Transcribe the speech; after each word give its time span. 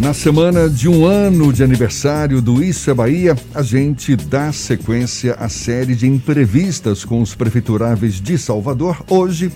Na 0.00 0.14
semana 0.14 0.66
de 0.66 0.88
um 0.88 1.04
ano 1.04 1.52
de 1.52 1.62
aniversário 1.62 2.40
do 2.40 2.64
Isso 2.64 2.90
é 2.90 2.94
Bahia, 2.94 3.36
a 3.54 3.60
gente 3.60 4.16
dá 4.16 4.50
sequência 4.50 5.34
à 5.34 5.46
série 5.46 5.94
de 5.94 6.06
entrevistas 6.06 7.04
com 7.04 7.20
os 7.20 7.34
prefeituráveis 7.34 8.14
de 8.14 8.38
Salvador. 8.38 9.04
Hoje, 9.10 9.52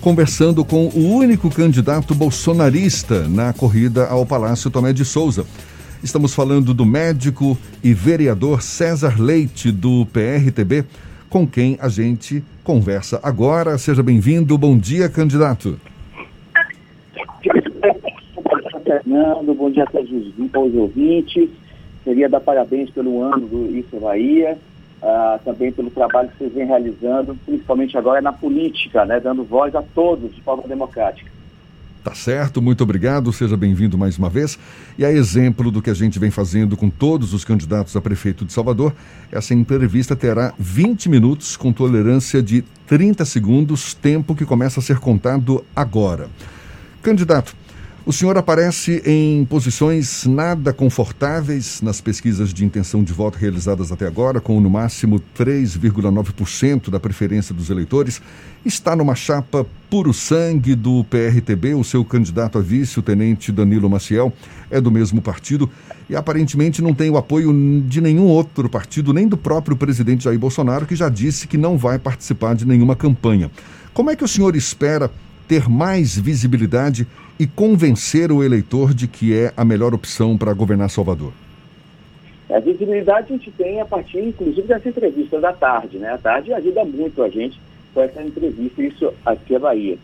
conversando 0.00 0.64
com 0.64 0.86
o 0.86 1.16
único 1.16 1.50
candidato 1.50 2.14
bolsonarista 2.14 3.26
na 3.28 3.52
corrida 3.52 4.06
ao 4.06 4.24
Palácio 4.24 4.70
Tomé 4.70 4.92
de 4.92 5.04
Souza. 5.04 5.44
Estamos 6.00 6.32
falando 6.32 6.72
do 6.72 6.86
médico 6.86 7.58
e 7.82 7.92
vereador 7.92 8.62
César 8.62 9.20
Leite, 9.20 9.72
do 9.72 10.06
PRTB, 10.12 10.84
com 11.28 11.44
quem 11.44 11.76
a 11.80 11.88
gente 11.88 12.44
conversa 12.62 13.18
agora. 13.20 13.76
Seja 13.76 14.00
bem-vindo. 14.04 14.56
Bom 14.56 14.78
dia, 14.78 15.08
candidato. 15.08 15.76
Fernando, 18.88 19.54
bom 19.54 19.70
dia 19.70 19.84
a 19.84 19.86
todos 19.86 20.10
os 20.10 20.74
ouvintes. 20.74 21.50
Queria 22.02 22.26
dar 22.26 22.40
parabéns 22.40 22.88
pelo 22.88 23.22
ano 23.22 23.46
do 23.46 23.76
Isso 23.76 24.00
Bahia, 24.00 24.56
uh, 25.02 25.38
também 25.44 25.70
pelo 25.70 25.90
trabalho 25.90 26.30
que 26.30 26.38
vocês 26.38 26.54
vêm 26.54 26.66
realizando, 26.66 27.36
principalmente 27.44 27.98
agora 27.98 28.22
na 28.22 28.32
política, 28.32 29.04
né, 29.04 29.20
dando 29.20 29.44
voz 29.44 29.74
a 29.74 29.82
todos 29.82 30.34
de 30.34 30.40
forma 30.40 30.62
democrática. 30.66 31.30
Tá 32.02 32.14
certo, 32.14 32.62
muito 32.62 32.82
obrigado, 32.82 33.30
seja 33.30 33.58
bem-vindo 33.58 33.98
mais 33.98 34.16
uma 34.16 34.30
vez. 34.30 34.58
E 34.96 35.04
a 35.04 35.12
exemplo 35.12 35.70
do 35.70 35.82
que 35.82 35.90
a 35.90 35.94
gente 35.94 36.18
vem 36.18 36.30
fazendo 36.30 36.74
com 36.74 36.88
todos 36.88 37.34
os 37.34 37.44
candidatos 37.44 37.94
a 37.94 38.00
prefeito 38.00 38.46
de 38.46 38.54
Salvador, 38.54 38.94
essa 39.30 39.52
entrevista 39.52 40.16
terá 40.16 40.54
20 40.58 41.10
minutos 41.10 41.58
com 41.58 41.74
tolerância 41.74 42.42
de 42.42 42.62
30 42.86 43.26
segundos, 43.26 43.92
tempo 43.92 44.34
que 44.34 44.46
começa 44.46 44.80
a 44.80 44.82
ser 44.82 44.98
contado 44.98 45.62
agora. 45.76 46.30
Candidato, 47.02 47.54
o 48.08 48.12
senhor 48.12 48.38
aparece 48.38 49.02
em 49.04 49.44
posições 49.44 50.24
nada 50.24 50.72
confortáveis 50.72 51.82
nas 51.82 52.00
pesquisas 52.00 52.54
de 52.54 52.64
intenção 52.64 53.04
de 53.04 53.12
voto 53.12 53.36
realizadas 53.36 53.92
até 53.92 54.06
agora, 54.06 54.40
com 54.40 54.58
no 54.62 54.70
máximo 54.70 55.20
3,9% 55.38 56.88
da 56.88 56.98
preferência 56.98 57.54
dos 57.54 57.68
eleitores. 57.68 58.22
Está 58.64 58.96
numa 58.96 59.14
chapa 59.14 59.66
puro 59.90 60.14
sangue 60.14 60.74
do 60.74 61.04
PRTB. 61.04 61.74
O 61.74 61.84
seu 61.84 62.02
candidato 62.02 62.56
a 62.56 62.62
vice, 62.62 62.98
o 62.98 63.02
tenente 63.02 63.52
Danilo 63.52 63.90
Maciel, 63.90 64.32
é 64.70 64.80
do 64.80 64.90
mesmo 64.90 65.20
partido 65.20 65.70
e 66.08 66.16
aparentemente 66.16 66.80
não 66.80 66.94
tem 66.94 67.10
o 67.10 67.18
apoio 67.18 67.52
de 67.86 68.00
nenhum 68.00 68.24
outro 68.24 68.70
partido, 68.70 69.12
nem 69.12 69.28
do 69.28 69.36
próprio 69.36 69.76
presidente 69.76 70.24
Jair 70.24 70.38
Bolsonaro, 70.38 70.86
que 70.86 70.96
já 70.96 71.10
disse 71.10 71.46
que 71.46 71.58
não 71.58 71.76
vai 71.76 71.98
participar 71.98 72.54
de 72.54 72.64
nenhuma 72.66 72.96
campanha. 72.96 73.50
Como 73.92 74.08
é 74.08 74.16
que 74.16 74.24
o 74.24 74.28
senhor 74.28 74.56
espera 74.56 75.10
ter 75.46 75.68
mais 75.68 76.16
visibilidade 76.16 77.06
e 77.38 77.46
convencer 77.46 78.32
o 78.32 78.42
eleitor 78.42 78.92
de 78.92 79.06
que 79.06 79.36
é 79.36 79.52
a 79.56 79.64
melhor 79.64 79.94
opção 79.94 80.36
para 80.36 80.52
governar 80.52 80.90
Salvador? 80.90 81.32
A 82.50 82.58
visibilidade 82.58 83.26
a 83.28 83.36
gente 83.36 83.50
tem 83.52 83.80
a 83.80 83.84
partir, 83.84 84.18
inclusive, 84.18 84.66
dessa 84.66 84.88
entrevista 84.88 85.38
da 85.38 85.52
tarde. 85.52 85.98
Né? 85.98 86.10
A 86.10 86.18
tarde 86.18 86.52
ajuda 86.52 86.84
muito 86.84 87.22
a 87.22 87.28
gente 87.28 87.60
com 87.94 88.02
essa 88.02 88.22
entrevista, 88.22 88.82
isso 88.82 89.12
aqui 89.24 89.54
é 89.54 89.58
Bahia. 89.58 89.98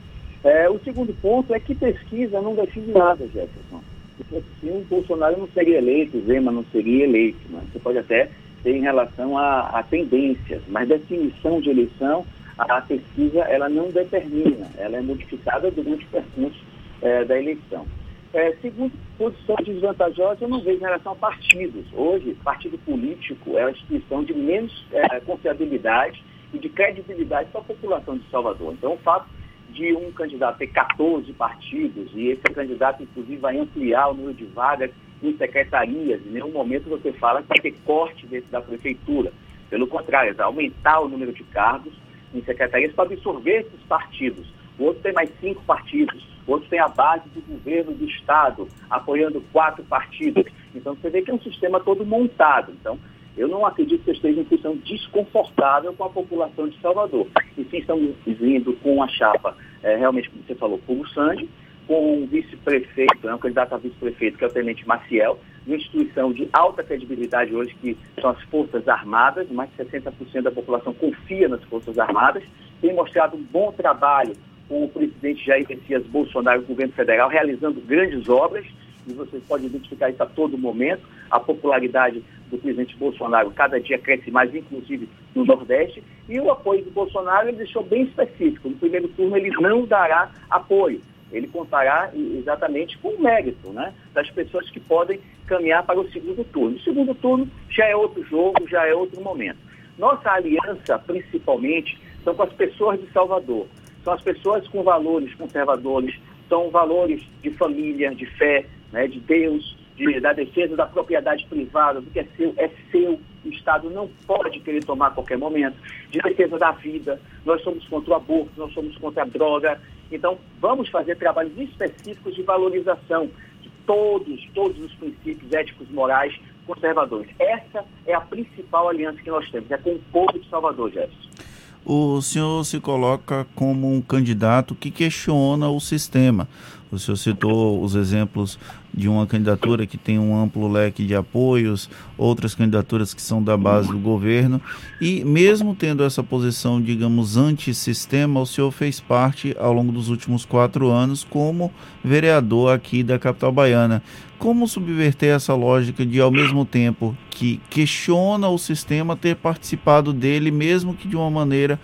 É, 0.44 0.68
o 0.68 0.78
segundo 0.78 1.12
ponto 1.20 1.54
é 1.54 1.58
que 1.58 1.74
pesquisa 1.74 2.40
não 2.40 2.54
define 2.54 2.92
nada, 2.92 3.24
Jefferson. 3.26 3.82
Assim, 4.30 4.70
o 4.70 4.84
Bolsonaro 4.88 5.38
não 5.38 5.48
seria 5.48 5.78
eleito, 5.78 6.22
Zema 6.26 6.52
não 6.52 6.64
seria 6.70 7.04
eleito. 7.04 7.38
Né? 7.48 7.60
Você 7.72 7.78
pode 7.78 7.98
até 7.98 8.28
ter 8.62 8.76
em 8.76 8.82
relação 8.82 9.36
a, 9.38 9.78
a 9.78 9.82
tendências, 9.82 10.60
mas 10.68 10.88
definição 10.88 11.60
de 11.60 11.70
eleição, 11.70 12.26
a 12.56 12.80
pesquisa 12.80 13.40
ela 13.40 13.68
não 13.68 13.90
determina, 13.90 14.68
ela 14.76 14.98
é 14.98 15.00
modificada 15.00 15.70
durante 15.70 16.04
o 16.04 16.08
percurso 16.08 16.73
é, 17.04 17.24
da 17.24 17.38
eleição. 17.38 17.86
É, 18.32 18.52
segundo, 18.60 18.92
posição 19.16 19.54
desvantajosa 19.64 20.38
eu 20.40 20.48
não 20.48 20.60
vejo 20.60 20.78
em 20.78 20.80
relação 20.80 21.12
a 21.12 21.14
partidos. 21.14 21.84
Hoje, 21.92 22.36
partido 22.42 22.76
político 22.78 23.56
é 23.56 23.64
a 23.64 23.70
instituição 23.70 24.24
de 24.24 24.34
menos 24.34 24.84
é, 24.90 25.20
confiabilidade 25.20 26.20
e 26.52 26.58
de 26.58 26.68
credibilidade 26.68 27.50
para 27.50 27.60
a 27.60 27.64
população 27.64 28.18
de 28.18 28.28
Salvador. 28.30 28.72
Então, 28.72 28.94
o 28.94 28.98
fato 28.98 29.28
de 29.70 29.92
um 29.94 30.10
candidato 30.12 30.58
ter 30.58 30.68
14 30.68 31.32
partidos 31.34 32.10
e 32.14 32.28
esse 32.28 32.42
candidato, 32.42 33.02
inclusive, 33.02 33.36
vai 33.36 33.58
ampliar 33.58 34.08
o 34.08 34.14
número 34.14 34.34
de 34.34 34.44
vagas 34.46 34.90
em 35.22 35.36
secretarias, 35.36 36.20
em 36.26 36.30
nenhum 36.30 36.50
momento 36.50 36.88
você 36.88 37.12
fala 37.12 37.40
que 37.42 37.48
vai 37.48 37.58
ter 37.58 37.74
corte 37.84 38.26
dentro 38.26 38.50
da 38.50 38.60
prefeitura. 38.60 39.32
Pelo 39.70 39.86
contrário, 39.86 40.34
vai 40.34 40.46
aumentar 40.46 41.00
o 41.00 41.08
número 41.08 41.32
de 41.32 41.42
cargos 41.44 41.92
em 42.34 42.42
secretarias 42.42 42.92
para 42.92 43.04
absorver 43.04 43.60
esses 43.60 43.80
partidos. 43.88 44.46
O 44.78 44.84
outro 44.84 45.02
tem 45.02 45.12
mais 45.12 45.30
cinco 45.40 45.62
partidos 45.64 46.34
outros 46.46 46.68
têm 46.68 46.78
a 46.78 46.88
base 46.88 47.28
do 47.30 47.40
governo 47.40 47.92
do 47.92 48.04
Estado, 48.04 48.68
apoiando 48.90 49.42
quatro 49.52 49.82
partidos. 49.84 50.44
Então 50.74 50.94
você 50.94 51.10
vê 51.10 51.22
que 51.22 51.30
é 51.30 51.34
um 51.34 51.40
sistema 51.40 51.80
todo 51.80 52.04
montado. 52.04 52.72
Então, 52.72 52.98
eu 53.36 53.48
não 53.48 53.66
acredito 53.66 54.04
que 54.04 54.12
esteja 54.12 54.40
em 54.40 54.44
posição 54.44 54.76
desconfortável 54.76 55.92
com 55.94 56.04
a 56.04 56.10
população 56.10 56.68
de 56.68 56.80
Salvador. 56.80 57.26
E 57.56 57.64
sim 57.64 57.78
estamos 57.78 58.14
vindo 58.26 58.74
com 58.74 59.02
a 59.02 59.08
chapa, 59.08 59.56
é, 59.82 59.96
realmente, 59.96 60.30
como 60.30 60.44
você 60.44 60.54
falou, 60.54 60.78
Puro 60.78 61.08
Sangue, 61.08 61.48
com 61.86 62.18
um 62.18 62.26
vice-prefeito, 62.26 63.26
né, 63.26 63.34
um 63.34 63.38
candidato 63.38 63.74
a 63.74 63.78
vice-prefeito, 63.78 64.38
que 64.38 64.44
é 64.44 64.46
o 64.46 64.52
Tenente 64.52 64.86
Maciel, 64.86 65.38
uma 65.66 65.76
instituição 65.76 66.32
de 66.32 66.48
alta 66.52 66.82
credibilidade 66.82 67.54
hoje, 67.54 67.74
que 67.80 67.96
são 68.20 68.30
as 68.30 68.40
Forças 68.44 68.86
Armadas, 68.86 69.50
mais 69.50 69.68
de 69.70 69.84
60% 69.84 70.42
da 70.42 70.50
população 70.50 70.94
confia 70.94 71.48
nas 71.48 71.62
Forças 71.64 71.98
Armadas, 71.98 72.44
tem 72.80 72.94
mostrado 72.94 73.36
um 73.36 73.42
bom 73.42 73.72
trabalho 73.72 74.34
com 74.74 74.86
o 74.86 74.88
presidente 74.88 75.46
Jair 75.46 75.64
Messias 75.68 76.04
Bolsonaro, 76.06 76.62
o 76.62 76.64
governo 76.64 76.92
federal, 76.94 77.28
realizando 77.28 77.80
grandes 77.80 78.28
obras, 78.28 78.66
e 79.06 79.12
vocês 79.12 79.40
podem 79.44 79.66
identificar 79.66 80.10
isso 80.10 80.20
a 80.20 80.26
todo 80.26 80.58
momento. 80.58 81.02
A 81.30 81.38
popularidade 81.38 82.24
do 82.50 82.58
presidente 82.58 82.96
Bolsonaro 82.96 83.52
cada 83.52 83.78
dia 83.80 83.96
cresce 84.00 84.32
mais, 84.32 84.52
inclusive 84.52 85.08
no 85.32 85.44
Nordeste, 85.44 86.02
e 86.28 86.40
o 86.40 86.50
apoio 86.50 86.82
do 86.82 86.90
Bolsonaro 86.90 87.48
ele 87.48 87.58
deixou 87.58 87.84
bem 87.84 88.02
específico. 88.02 88.68
No 88.68 88.74
primeiro 88.74 89.06
turno 89.08 89.36
ele 89.36 89.50
não 89.60 89.86
dará 89.86 90.32
apoio, 90.50 91.00
ele 91.30 91.46
contará 91.46 92.10
exatamente 92.12 92.98
com 92.98 93.10
o 93.10 93.22
mérito 93.22 93.68
né, 93.68 93.94
das 94.12 94.28
pessoas 94.30 94.68
que 94.70 94.80
podem 94.80 95.20
caminhar 95.46 95.84
para 95.84 96.00
o 96.00 96.10
segundo 96.10 96.42
turno. 96.46 96.76
O 96.76 96.80
segundo 96.80 97.14
turno 97.14 97.48
já 97.70 97.86
é 97.86 97.94
outro 97.94 98.24
jogo, 98.24 98.66
já 98.68 98.84
é 98.84 98.92
outro 98.92 99.20
momento. 99.20 99.58
Nossa 99.96 100.32
aliança, 100.32 100.98
principalmente, 100.98 101.96
são 102.24 102.34
com 102.34 102.42
as 102.42 102.52
pessoas 102.54 103.00
de 103.00 103.06
Salvador 103.12 103.68
são 104.04 104.12
as 104.12 104.20
pessoas 104.20 104.68
com 104.68 104.82
valores 104.82 105.34
conservadores, 105.34 106.14
são 106.48 106.70
valores 106.70 107.22
de 107.42 107.50
família, 107.50 108.14
de 108.14 108.26
fé, 108.26 108.66
né, 108.92 109.08
de 109.08 109.18
Deus, 109.18 109.76
de, 109.96 110.20
da 110.20 110.32
defesa 110.32 110.76
da 110.76 110.86
propriedade 110.86 111.46
privada, 111.46 112.00
do 112.00 112.10
que 112.10 112.20
é 112.20 112.26
seu, 112.36 112.52
é 112.58 112.70
seu, 112.92 113.18
o 113.44 113.48
Estado 113.48 113.88
não 113.88 114.08
pode 114.26 114.60
querer 114.60 114.84
tomar 114.84 115.08
a 115.08 115.10
qualquer 115.10 115.38
momento, 115.38 115.76
de 116.10 116.20
defesa 116.20 116.58
da 116.58 116.72
vida, 116.72 117.20
nós 117.44 117.62
somos 117.62 117.86
contra 117.88 118.12
o 118.12 118.14
aborto, 118.14 118.52
nós 118.56 118.72
somos 118.72 118.96
contra 118.98 119.22
a 119.22 119.26
droga. 119.26 119.80
Então, 120.12 120.38
vamos 120.60 120.88
fazer 120.88 121.16
trabalhos 121.16 121.58
específicos 121.58 122.34
de 122.34 122.42
valorização 122.42 123.30
de 123.62 123.70
todos, 123.86 124.46
todos 124.54 124.78
os 124.78 124.92
princípios 124.94 125.50
éticos, 125.52 125.90
morais, 125.90 126.38
conservadores. 126.66 127.30
Essa 127.38 127.84
é 128.06 128.14
a 128.14 128.20
principal 128.20 128.88
aliança 128.88 129.20
que 129.22 129.30
nós 129.30 129.50
temos, 129.50 129.70
é 129.70 129.78
com 129.78 129.94
o 129.94 129.98
povo 130.12 130.38
de 130.38 130.48
Salvador, 130.48 130.90
Jefferson 130.90 131.43
o 131.84 132.20
senhor 132.22 132.64
se 132.64 132.80
coloca 132.80 133.46
como 133.54 133.92
um 133.92 134.00
candidato 134.00 134.74
que 134.74 134.90
questiona 134.90 135.68
o 135.68 135.80
sistema. 135.80 136.48
O 136.90 136.98
senhor 136.98 137.16
citou 137.16 137.82
os 137.82 137.94
exemplos 137.94 138.58
de 138.92 139.08
uma 139.08 139.26
candidatura 139.26 139.86
que 139.86 139.98
tem 139.98 140.18
um 140.18 140.40
amplo 140.40 140.70
leque 140.70 141.04
de 141.04 141.14
apoios, 141.14 141.90
outras 142.16 142.54
candidaturas 142.54 143.12
que 143.12 143.20
são 143.20 143.42
da 143.42 143.56
base 143.56 143.88
do 143.88 143.98
governo, 143.98 144.62
e 145.00 145.24
mesmo 145.24 145.74
tendo 145.74 146.04
essa 146.04 146.22
posição, 146.22 146.80
digamos, 146.80 147.36
antissistema, 147.36 148.40
o 148.40 148.46
senhor 148.46 148.70
fez 148.70 149.00
parte 149.00 149.56
ao 149.58 149.72
longo 149.72 149.90
dos 149.90 150.08
últimos 150.08 150.44
quatro 150.44 150.90
anos 150.90 151.24
como 151.28 151.72
vereador 152.04 152.72
aqui 152.72 153.02
da 153.02 153.18
capital 153.18 153.50
baiana. 153.50 154.00
Como 154.44 154.68
subverter 154.68 155.34
essa 155.34 155.54
lógica 155.54 156.04
de, 156.04 156.20
ao 156.20 156.30
mesmo 156.30 156.66
tempo 156.66 157.16
que 157.30 157.62
questiona 157.70 158.46
o 158.46 158.58
sistema, 158.58 159.16
ter 159.16 159.36
participado 159.36 160.12
dele, 160.12 160.50
mesmo 160.50 160.92
que 160.92 161.08
de 161.08 161.16
uma 161.16 161.30
maneira 161.30 161.80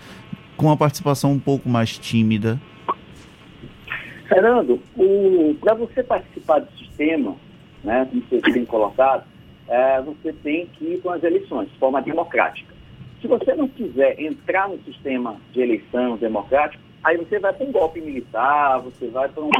com 0.58 0.66
uma 0.66 0.76
participação 0.76 1.32
um 1.32 1.38
pouco 1.38 1.70
mais 1.70 1.96
tímida? 1.96 2.60
Fernando, 4.28 4.78
para 5.58 5.72
você 5.72 6.02
participar 6.02 6.58
do 6.58 6.70
sistema, 6.76 7.34
né, 7.82 8.06
como 8.10 8.22
você 8.28 8.52
tem 8.52 8.66
colocado, 8.66 9.24
é, 9.66 10.02
você 10.02 10.30
tem 10.30 10.66
que 10.66 10.84
ir 10.84 11.00
com 11.00 11.08
as 11.08 11.22
eleições 11.22 11.66
de 11.72 11.78
forma 11.78 12.02
democrática. 12.02 12.74
Se 13.22 13.26
você 13.26 13.54
não 13.54 13.68
quiser 13.68 14.20
entrar 14.20 14.68
no 14.68 14.78
sistema 14.82 15.36
de 15.54 15.62
eleição 15.62 16.18
democrático, 16.18 16.82
aí 17.02 17.16
você 17.16 17.38
vai 17.38 17.54
para 17.54 17.64
um 17.66 17.72
golpe 17.72 18.02
militar, 18.02 18.80
você 18.80 19.06
vai 19.06 19.30
para 19.30 19.44
um, 19.44 19.50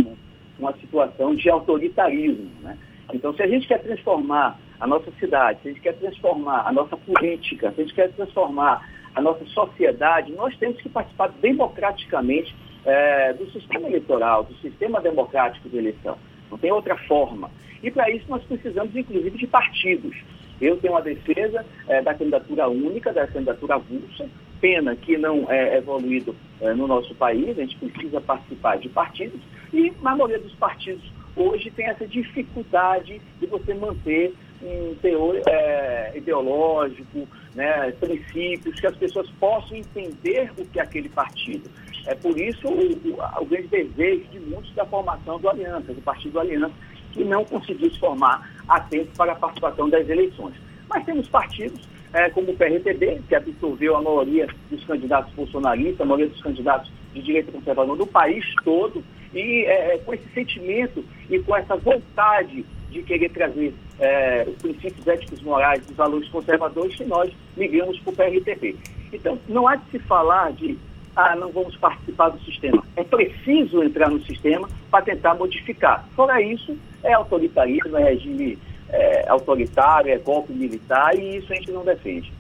uma 0.58 0.74
situação 0.74 1.34
de 1.34 1.48
autoritarismo. 1.48 2.50
Né? 2.60 2.76
Então, 3.12 3.34
se 3.34 3.42
a 3.42 3.46
gente 3.46 3.66
quer 3.66 3.80
transformar 3.82 4.58
a 4.78 4.86
nossa 4.86 5.10
cidade, 5.18 5.60
se 5.62 5.68
a 5.68 5.72
gente 5.72 5.82
quer 5.82 5.94
transformar 5.94 6.66
a 6.66 6.72
nossa 6.72 6.96
política, 6.96 7.72
se 7.72 7.80
a 7.80 7.84
gente 7.84 7.94
quer 7.94 8.10
transformar 8.12 8.88
a 9.14 9.20
nossa 9.20 9.44
sociedade, 9.46 10.32
nós 10.32 10.56
temos 10.56 10.80
que 10.80 10.88
participar 10.88 11.28
democraticamente 11.40 12.54
é, 12.84 13.32
do 13.32 13.50
sistema 13.50 13.88
eleitoral, 13.88 14.44
do 14.44 14.54
sistema 14.56 15.00
democrático 15.00 15.68
de 15.68 15.76
eleição. 15.76 16.16
Não 16.50 16.58
tem 16.58 16.72
outra 16.72 16.96
forma. 17.06 17.50
E 17.82 17.90
para 17.90 18.10
isso 18.10 18.26
nós 18.28 18.42
precisamos, 18.44 18.94
inclusive, 18.94 19.36
de 19.36 19.46
partidos. 19.46 20.16
Eu 20.60 20.76
tenho 20.76 20.94
uma 20.94 21.02
defesa 21.02 21.64
é, 21.88 22.02
da 22.02 22.14
candidatura 22.14 22.68
única, 22.68 23.12
da 23.12 23.26
candidatura 23.26 23.76
avulsa, 23.76 24.28
pena 24.60 24.94
que 24.94 25.16
não 25.16 25.50
é 25.50 25.78
evoluído 25.78 26.36
é, 26.60 26.74
no 26.74 26.86
nosso 26.86 27.14
país, 27.14 27.58
a 27.58 27.62
gente 27.62 27.76
precisa 27.76 28.20
participar 28.20 28.76
de 28.76 28.88
partidos, 28.90 29.40
e 29.72 29.88
a 29.88 30.02
maioria 30.02 30.38
dos 30.38 30.54
partidos 30.56 31.02
hoje 31.36 31.70
tem 31.70 31.86
essa 31.86 32.06
dificuldade 32.06 33.20
de 33.40 33.46
você 33.46 33.74
manter 33.74 34.34
um 34.62 34.94
teor 34.96 35.40
é, 35.46 36.12
ideológico, 36.16 37.26
né, 37.54 37.90
princípios, 37.92 38.78
que 38.78 38.86
as 38.86 38.96
pessoas 38.96 39.28
possam 39.40 39.76
entender 39.76 40.50
o 40.58 40.64
que 40.64 40.78
é 40.78 40.82
aquele 40.82 41.08
partido. 41.08 41.70
É 42.06 42.14
por 42.14 42.38
isso 42.38 42.68
o, 42.68 42.92
o, 42.92 43.42
o 43.42 43.46
grande 43.46 43.68
desejo 43.68 44.24
de 44.30 44.40
muitos 44.40 44.74
da 44.74 44.84
formação 44.84 45.38
do 45.38 45.48
Aliança, 45.48 45.92
do 45.92 46.02
Partido 46.02 46.40
Aliança, 46.40 46.74
que 47.12 47.24
não 47.24 47.44
conseguiu 47.44 47.90
se 47.90 47.98
formar 47.98 48.50
a 48.68 48.80
tempo 48.80 49.10
para 49.16 49.32
a 49.32 49.36
participação 49.36 49.88
das 49.88 50.08
eleições. 50.08 50.54
Mas 50.88 51.04
temos 51.04 51.28
partidos 51.28 51.88
é, 52.12 52.28
como 52.30 52.50
o 52.50 52.56
PRTB, 52.56 53.22
que 53.28 53.34
absorveu 53.34 53.96
a 53.96 54.02
maioria 54.02 54.48
dos 54.70 54.84
candidatos 54.84 55.32
bolsonaristas, 55.34 56.00
a 56.00 56.04
maioria 56.04 56.28
dos 56.28 56.42
candidatos 56.42 56.90
de 57.14 57.22
direita 57.22 57.52
conservador 57.52 57.96
no 57.96 58.06
país 58.06 58.44
todo, 58.64 59.02
e 59.34 59.64
é, 59.64 59.94
é, 59.94 59.98
com 59.98 60.12
esse 60.14 60.28
sentimento 60.34 61.04
e 61.28 61.38
com 61.40 61.56
essa 61.56 61.76
vontade 61.76 62.64
de 62.90 63.02
querer 63.02 63.30
trazer 63.30 63.72
é, 63.98 64.44
os 64.48 64.56
princípios 64.56 65.06
éticos 65.06 65.40
morais, 65.42 65.82
os 65.88 65.96
valores 65.96 66.28
conservadores, 66.28 66.96
que 66.96 67.04
nós 67.04 67.32
migramos 67.56 67.98
para 68.00 68.12
o 68.12 68.16
PRTB. 68.16 68.76
Então, 69.12 69.38
não 69.48 69.68
há 69.68 69.76
de 69.76 69.90
se 69.90 69.98
falar 70.00 70.52
de, 70.52 70.76
ah, 71.14 71.36
não 71.36 71.50
vamos 71.50 71.76
participar 71.76 72.30
do 72.30 72.40
sistema. 72.40 72.82
É 72.96 73.04
preciso 73.04 73.82
entrar 73.82 74.10
no 74.10 74.20
sistema 74.24 74.68
para 74.90 75.04
tentar 75.04 75.34
modificar. 75.34 76.08
Fora 76.16 76.42
isso, 76.42 76.76
é 77.04 77.12
autoritarismo, 77.12 77.96
é 77.96 78.10
regime 78.10 78.58
é, 78.88 79.28
autoritário, 79.28 80.10
é 80.10 80.18
golpe 80.18 80.52
militar, 80.52 81.14
e 81.16 81.36
isso 81.36 81.52
a 81.52 81.56
gente 81.56 81.70
não 81.70 81.84
defende. 81.84 82.32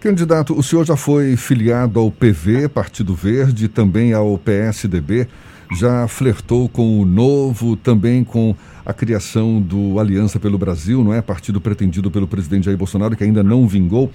Candidato, 0.00 0.58
o 0.58 0.62
senhor 0.62 0.84
já 0.84 0.96
foi 0.96 1.36
filiado 1.36 2.00
ao 2.00 2.10
PV, 2.10 2.68
Partido 2.68 3.14
Verde, 3.14 3.68
também 3.68 4.12
ao 4.12 4.36
PSDB 4.36 5.28
já 5.74 6.06
flertou 6.08 6.68
com 6.68 7.00
o 7.00 7.04
novo, 7.04 7.76
também 7.76 8.24
com 8.24 8.54
a 8.84 8.92
criação 8.92 9.60
do 9.60 9.98
Aliança 9.98 10.40
pelo 10.40 10.58
Brasil, 10.58 11.02
não 11.04 11.14
é? 11.14 11.22
Partido 11.22 11.60
pretendido 11.60 12.10
pelo 12.10 12.26
presidente 12.26 12.64
Jair 12.64 12.76
Bolsonaro, 12.76 13.16
que 13.16 13.24
ainda 13.24 13.42
não 13.42 13.66
vingou. 13.66 14.10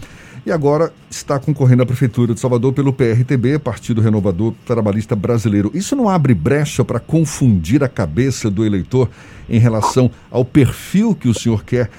E 0.46 0.52
agora 0.52 0.94
está 1.10 1.40
concorrendo 1.40 1.84
à 1.84 1.86
Prefeitura 1.86 2.34
de 2.34 2.40
Salvador 2.40 2.74
pelo 2.74 2.94
PRTB, 2.94 3.60
Partido 3.60 4.02
Renovador 4.02 4.54
Trabalhista 4.66 5.16
Brasileiro. 5.16 5.72
Isso 5.74 5.96
não 5.96 6.08
abre 6.08 6.34
brecha 6.34 6.86
para 6.86 7.00
confundir 7.00 7.84
a 7.84 7.90
cabeça 7.90 8.50
do 8.50 8.66
eleitor 8.66 9.10
em 9.50 9.60
relação 9.60 10.12
ao 10.32 10.46
perfil 10.46 11.16
que 11.16 11.28
o 11.28 11.34
senhor 11.34 11.64
quer, 11.64 11.90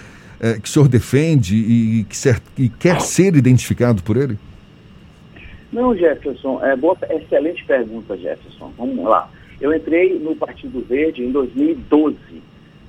eh, 0.41 0.59
que 0.63 0.69
o 0.69 0.73
senhor 0.73 0.89
defende 0.89 1.57
e, 1.57 2.05
que 2.05 2.17
ser, 2.17 2.41
e 2.57 2.69
quer 2.69 3.01
ser 3.01 3.35
identificado 3.35 4.03
por 4.03 4.17
ele? 4.17 4.39
Não, 5.71 5.95
Jefferson, 5.95 6.65
é 6.65 6.75
boa, 6.75 6.97
excelente 7.11 7.65
pergunta, 7.65 8.17
Jefferson. 8.17 8.73
Vamos 8.79 9.05
lá. 9.05 9.29
Eu 9.61 9.75
entrei 9.75 10.19
no 10.19 10.37
Partido 10.37 10.81
Verde 10.81 11.25
em 11.25 11.33
2012, 11.33 12.17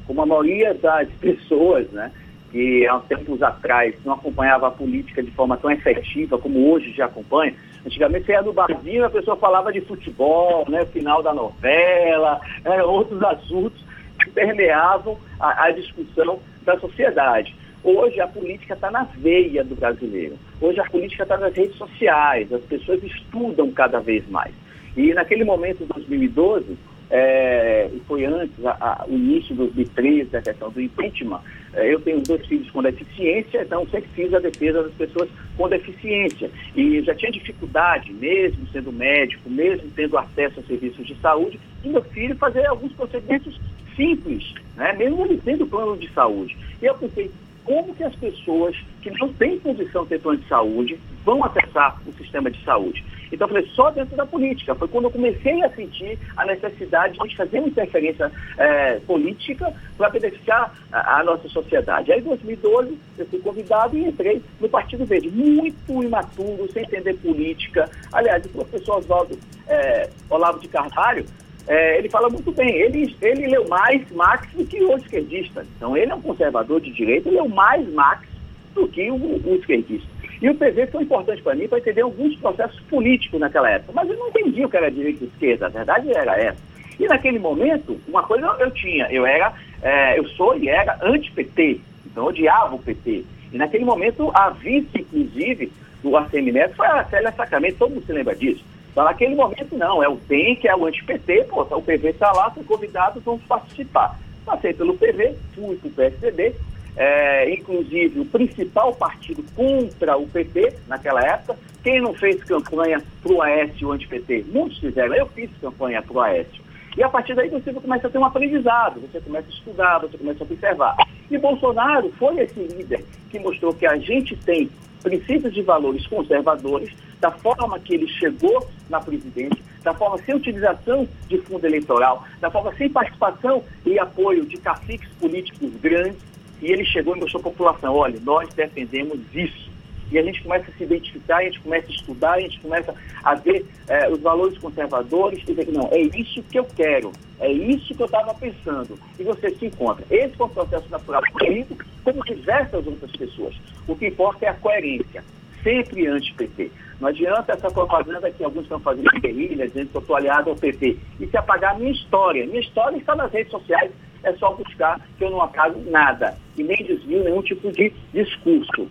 como 0.06 0.22
a 0.22 0.26
maioria 0.26 0.74
das 0.74 1.10
pessoas, 1.20 1.90
né, 1.90 2.12
que 2.52 2.88
há 2.88 3.00
tempos 3.00 3.42
atrás 3.42 3.96
não 4.06 4.14
acompanhava 4.14 4.68
a 4.68 4.72
política 4.72 5.22
de 5.24 5.32
forma 5.32 5.58
tão 5.58 5.72
efetiva 5.72 6.38
como 6.38 6.72
hoje 6.72 6.92
já 6.92 7.06
acompanha. 7.06 7.54
Antigamente 7.86 8.26
você 8.26 8.34
ia 8.34 8.42
no 8.42 8.54
barzinho 8.54 9.06
a 9.06 9.10
pessoa 9.10 9.38
falava 9.38 9.72
de 9.72 9.82
futebol, 9.82 10.66
né, 10.70 10.86
final 10.86 11.24
da 11.24 11.34
novela, 11.34 12.40
né, 12.64 12.84
outros 12.84 13.22
assuntos 13.24 13.84
que 14.20 14.30
permeavam 14.32 15.18
a, 15.40 15.66
a 15.66 15.72
discussão 15.72 16.40
da 16.64 16.78
sociedade. 16.80 17.56
Hoje 17.84 18.20
a 18.20 18.28
política 18.28 18.74
está 18.74 18.92
na 18.92 19.04
veia 19.04 19.64
do 19.64 19.76
brasileiro. 19.76 20.38
Hoje 20.60 20.80
a 20.80 20.86
política 20.86 21.24
está 21.24 21.38
nas 21.38 21.56
redes 21.56 21.78
sociais, 21.78 22.52
as 22.52 22.62
pessoas 22.64 23.02
estudam 23.04 23.72
cada 23.72 24.00
vez 24.00 24.28
mais. 24.30 24.54
E 24.96 25.14
naquele 25.14 25.44
momento, 25.44 25.84
em 25.84 25.88
2012, 25.88 26.78
é, 27.12 27.90
foi 28.08 28.26
antes, 28.26 28.64
a, 28.64 28.72
a, 28.72 29.06
o 29.08 29.14
início 29.14 29.50
de 29.50 29.56
2013, 29.56 30.38
a 30.38 30.42
questão 30.42 30.70
do 30.70 30.80
impeachment, 30.80 31.42
é, 31.74 31.92
eu 31.94 32.00
tenho 32.00 32.22
dois 32.22 32.46
filhos 32.46 32.70
com 32.70 32.84
deficiência, 32.84 33.64
então 33.64 33.88
sempre 33.88 34.10
fiz 34.14 34.34
a 34.34 34.40
defesa 34.40 34.84
das 34.84 34.94
pessoas 34.94 35.30
com 35.58 35.68
deficiência. 35.68 36.52
E 36.76 37.02
já 37.02 37.16
tinha 37.16 37.32
dificuldade, 37.32 38.14
mesmo 38.14 38.68
sendo 38.72 38.92
médico, 38.92 39.50
mesmo 39.50 39.90
tendo 39.96 40.18
acesso 40.18 40.60
a 40.60 40.64
serviços 40.64 41.06
de 41.06 41.16
saúde, 41.16 41.60
e 41.84 41.90
meu 41.90 42.04
filho 42.04 42.36
fazer 42.36 42.66
alguns 42.68 42.94
procedimentos 42.94 43.60
simples, 43.96 44.54
né? 44.76 44.94
mesmo 44.94 45.26
ele 45.26 45.42
tendo 45.44 45.66
plano 45.66 45.98
de 45.98 46.10
saúde. 46.14 46.56
E 46.82 46.86
eu 46.86 46.96
pensei, 46.96 47.32
como 47.70 47.94
que 47.94 48.04
as 48.04 48.16
pessoas 48.16 48.76
que 49.00 49.12
não 49.12 49.32
têm 49.34 49.60
condição 49.60 50.02
de 50.02 50.18
ter 50.18 50.38
de 50.38 50.48
saúde 50.48 51.00
vão 51.24 51.46
acessar 51.46 52.02
o 52.04 52.12
sistema 52.14 52.50
de 52.50 52.60
saúde? 52.64 53.06
Então 53.32 53.48
eu 53.48 53.54
falei, 53.54 53.70
só 53.76 53.92
dentro 53.92 54.18
da 54.18 54.26
política. 54.26 54.74
Foi 54.74 54.88
quando 54.88 55.04
eu 55.04 55.12
comecei 55.12 55.62
a 55.62 55.70
sentir 55.70 56.18
a 56.36 56.48
necessidade 56.48 57.20
de 57.20 57.38
fazer 57.38 57.60
uma 57.60 57.68
interferência 57.68 58.32
é, 58.58 58.96
política 59.02 59.72
para 59.96 60.10
beneficiar 60.10 60.74
a, 60.92 61.20
a, 61.20 61.24
nossa 61.24 61.48
sociedade. 61.48 62.12
Aí 62.12 62.20
em 62.20 62.24
2012 62.24 62.98
eu 63.20 63.28
fui 63.28 63.38
convidado 63.38 63.96
e 63.96 64.06
entrei 64.06 64.42
no 64.60 64.68
Partido 64.68 65.06
Verde, 65.06 65.30
muito 65.30 66.04
imaturo, 66.04 66.68
sem 66.74 66.82
entender 66.82 67.14
política. 67.18 67.88
Aliás, 68.12 68.44
o 68.46 68.50
professor 68.50 68.98
Oswaldo 68.98 69.38
é, 69.68 70.10
Olavo 70.28 70.60
de 70.60 70.68
Carvalho, 70.68 71.24
é, 71.70 72.00
ele 72.00 72.10
fala 72.10 72.30
muito 72.30 72.52
bem. 72.52 72.76
Ele, 72.76 73.16
ele 73.22 73.48
leu 73.48 73.68
mais 73.68 74.02
Marx 74.12 74.52
do 74.54 74.66
que 74.66 74.84
o 74.84 74.98
esquerdista. 74.98 75.64
Então, 75.78 75.96
ele 75.96 76.12
é 76.12 76.16
um 76.16 76.22
conservador 76.22 76.82
de 76.82 76.92
direita, 76.92 77.30
leu 77.30 77.48
mais 77.48 77.88
Marx 77.94 78.28
do 78.74 78.88
que 78.88 79.12
o, 79.12 79.16
o 79.16 79.56
esquerdista. 79.56 80.08
E 80.42 80.50
o 80.50 80.56
PV 80.56 80.88
foi 80.88 81.04
importante 81.04 81.44
para 81.44 81.54
mim 81.54 81.68
para 81.68 81.78
entender 81.78 82.02
alguns 82.02 82.36
processos 82.38 82.80
políticos 82.82 83.40
naquela 83.40 83.70
época. 83.70 83.92
Mas 83.94 84.10
eu 84.10 84.18
não 84.18 84.30
entendia 84.30 84.66
o 84.66 84.70
que 84.70 84.78
era 84.78 84.90
direita 84.90 85.24
e 85.24 85.28
esquerda, 85.28 85.68
a 85.68 85.70
verdade 85.70 86.12
era 86.12 86.40
essa. 86.42 86.60
E 87.00 87.08
naquele 87.08 87.38
momento, 87.38 88.00
uma 88.08 88.24
coisa 88.24 88.48
eu 88.60 88.72
tinha, 88.72 89.08
eu 89.12 89.26
era, 89.26 89.54
é, 89.82 90.18
eu 90.18 90.28
sou 90.30 90.58
e 90.58 90.68
era 90.68 90.98
anti-PT, 91.04 91.82
então 92.06 92.24
eu 92.24 92.30
odiava 92.30 92.76
o 92.76 92.80
PT. 92.80 93.24
E 93.54 93.58
naquele 93.58 93.86
momento, 93.86 94.32
a 94.34 94.50
vice, 94.50 94.90
inclusive, 94.96 95.72
do 96.02 96.18
ACM 96.18 96.52
Neto 96.52 96.76
foi 96.76 96.88
a 96.88 97.04
Célia 97.06 97.32
Sacramento, 97.32 97.78
todo 97.78 97.92
mundo 97.92 98.06
se 98.06 98.12
lembra 98.12 98.36
disso. 98.36 98.64
Então, 99.00 99.08
naquele 99.08 99.34
momento, 99.34 99.78
não, 99.78 100.04
é 100.04 100.10
o 100.10 100.18
DEM, 100.28 100.58
que 100.58 100.68
é 100.68 100.76
o 100.76 100.86
anti-PT, 100.86 101.46
pô, 101.46 101.62
o 101.62 101.82
PV 101.82 102.10
está 102.10 102.34
lá, 102.34 102.50
fui 102.50 102.66
convidado, 102.66 103.22
vamos 103.22 103.42
participar. 103.44 104.20
Passei 104.46 104.74
pelo 104.74 104.98
PV, 104.98 105.38
fui 105.56 105.78
para 105.78 105.88
o 105.88 105.92
PSDB, 105.92 106.54
é, 106.98 107.50
inclusive 107.50 108.20
o 108.20 108.26
principal 108.26 108.94
partido 108.94 109.42
contra 109.56 110.18
o 110.18 110.28
PT 110.28 110.74
naquela 110.86 111.22
época. 111.22 111.58
Quem 111.82 112.02
não 112.02 112.14
fez 112.14 112.44
campanha 112.44 113.02
para 113.24 113.32
o 113.32 113.42
Aécio 113.42 113.90
anti-PT? 113.90 114.48
Muitos 114.50 114.80
fizeram, 114.80 115.16
eu 115.16 115.28
fiz 115.28 115.50
campanha 115.62 116.02
para 116.02 116.18
o 116.18 116.20
Aécio. 116.20 116.62
E 116.98 117.02
a 117.02 117.08
partir 117.08 117.36
daí 117.36 117.48
você 117.48 117.72
começa 117.72 118.08
a 118.08 118.10
ter 118.10 118.18
um 118.18 118.26
aprendizado, 118.26 119.00
você 119.00 119.22
começa 119.22 119.48
a 119.48 119.54
estudar, 119.54 120.00
você 120.00 120.18
começa 120.18 120.44
a 120.44 120.46
observar. 120.46 120.98
E 121.32 121.38
Bolsonaro 121.38 122.12
foi 122.20 122.38
esse 122.40 122.60
líder 122.60 123.06
que 123.32 123.40
mostrou 123.40 123.74
que 123.74 123.86
a 123.86 123.96
gente 123.96 124.36
tem 124.36 124.70
princípios 125.02 125.56
e 125.56 125.62
valores 125.62 126.06
conservadores, 126.08 126.90
da 127.20 127.32
forma 127.32 127.80
que 127.80 127.94
ele 127.94 128.08
chegou 128.08 128.68
na 128.90 129.00
presidência, 129.00 129.60
da 129.84 129.94
forma 129.94 130.18
sem 130.20 130.36
utilização 130.36 131.08
de 131.28 131.38
fundo 131.40 131.66
eleitoral, 131.66 132.26
da 132.40 132.50
forma 132.50 132.74
sem 132.76 132.90
participação 132.90 133.64
e 133.86 133.98
apoio 134.00 134.46
de 134.46 134.58
caciques 134.58 135.10
políticos 135.20 135.72
grandes, 135.82 136.20
e 136.62 136.72
ele 136.72 136.86
chegou 136.86 137.16
e 137.16 137.20
mostrou 137.20 137.40
à 137.40 137.44
população, 137.44 137.96
olha, 137.96 138.20
nós 138.22 138.50
defendemos 138.54 139.20
isso. 139.34 139.70
E 140.12 140.18
a 140.18 140.24
gente 140.24 140.42
começa 140.42 140.70
a 140.72 140.74
se 140.74 140.84
identificar, 140.84 141.38
a 141.38 141.44
gente 141.44 141.60
começa 141.60 141.88
a 141.88 141.92
estudar, 141.92 142.32
a 142.34 142.40
gente 142.42 142.60
começa 142.60 142.96
a 143.24 143.36
ver 143.36 143.66
é, 143.88 144.10
os 144.10 144.20
valores 144.20 144.58
conservadores 144.58 145.40
e 145.44 145.54
dizer 145.54 145.72
não, 145.72 145.88
é 145.92 146.02
isso 146.02 146.42
que 146.44 146.58
eu 146.58 146.66
quero, 146.66 147.12
é 147.40 147.52
isso 147.52 147.94
que 147.94 148.02
eu 148.02 148.08
estava 148.08 148.34
pensando. 148.34 148.98
E 149.20 149.24
você 149.24 149.52
se 149.52 149.68
encontra. 149.68 150.04
Esse 150.10 150.36
foi 150.36 150.48
um 150.48 150.50
processo 150.50 150.90
natural 150.90 151.22
comigo, 151.32 151.78
como 152.04 152.26
diversas 152.26 152.86
outras 152.88 153.12
pessoas. 153.12 153.56
O 153.88 153.96
que 153.96 154.08
importa 154.08 154.46
é 154.46 154.50
a 154.50 154.54
coerência, 154.56 155.24
sempre 155.64 156.08
anti-PT. 156.08 156.72
Não 157.00 157.08
adianta 157.08 157.54
essa 157.54 157.72
propaganda 157.72 158.30
que 158.30 158.44
alguns 158.44 158.64
estão 158.64 158.80
fazendo 158.80 159.10
guerrilha, 159.22 159.68
dizendo 159.68 159.90
que 159.90 159.98
eu 159.98 160.02
estou 160.02 160.16
aliado 160.16 160.50
ao 160.50 160.56
PT. 160.56 160.98
E 161.20 161.28
se 161.28 161.38
apagar 161.38 161.76
a 161.76 161.80
minha 161.80 161.92
história. 161.92 162.46
Minha 162.46 162.60
história 162.60 162.98
está 162.98 163.16
nas 163.16 163.32
redes 163.32 163.52
sociais, 163.52 163.92
é 164.24 164.34
só 164.34 164.54
buscar 164.54 165.00
que 165.18 165.24
eu 165.24 165.30
não 165.30 165.42
apago 165.42 165.82
nada 165.90 166.36
e 166.58 166.64
nem 166.64 166.78
desvio 166.78 167.24
nenhum 167.24 167.42
tipo 167.42 167.72
de 167.72 167.94
discurso. 168.14 168.90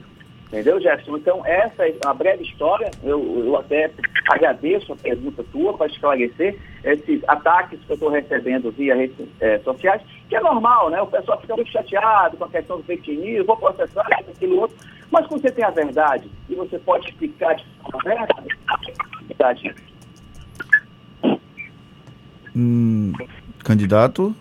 Entendeu, 0.48 0.80
Jefferson? 0.80 1.18
Então, 1.18 1.44
essa 1.44 1.86
é 1.86 1.94
uma 2.02 2.14
breve 2.14 2.42
história. 2.42 2.90
Eu, 3.02 3.44
eu 3.44 3.56
até 3.56 3.90
agradeço 4.30 4.94
a 4.94 4.96
pergunta 4.96 5.44
tua 5.52 5.76
para 5.76 5.88
esclarecer 5.88 6.58
esses 6.82 7.22
ataques 7.28 7.78
que 7.80 7.90
eu 7.90 7.94
estou 7.94 8.08
recebendo 8.08 8.70
via 8.70 8.94
redes 8.94 9.28
é, 9.40 9.58
sociais, 9.58 10.00
que 10.26 10.34
é 10.34 10.40
normal, 10.40 10.88
né? 10.88 11.02
O 11.02 11.06
pessoal 11.06 11.38
fica 11.38 11.54
muito 11.54 11.70
chateado 11.70 12.38
com 12.38 12.44
a 12.44 12.48
questão 12.48 12.78
do 12.78 12.82
fake 12.84 13.14
news, 13.14 13.46
vou 13.46 13.58
processar 13.58 14.06
aquilo 14.10 14.60
outro. 14.60 14.76
Mas 15.10 15.26
quando 15.26 15.40
você 15.40 15.50
tem 15.50 15.64
a 15.64 15.70
verdade 15.70 16.30
e 16.48 16.54
você 16.54 16.78
pode 16.78 17.08
explicar 17.08 17.54
de 17.54 17.64
forma 17.82 18.26
verdade. 19.26 19.74
Hum, 22.54 23.12
candidato? 23.64 24.34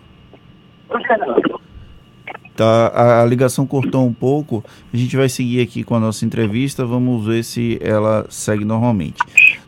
Tá, 2.56 2.88
a, 2.88 3.22
a, 3.22 3.24
ligação 3.24 3.64
cortou 3.64 4.04
um 4.04 4.12
pouco. 4.12 4.64
A 4.92 4.96
gente 4.96 5.16
vai 5.16 5.28
seguir 5.28 5.62
aqui 5.62 5.84
com 5.84 5.94
a 5.94 6.00
nossa 6.00 6.24
entrevista. 6.24 6.84
Vamos 6.84 7.24
ver 7.24 7.44
se 7.44 7.78
ela 7.80 8.26
segue 8.28 8.64
normalmente. 8.64 9.22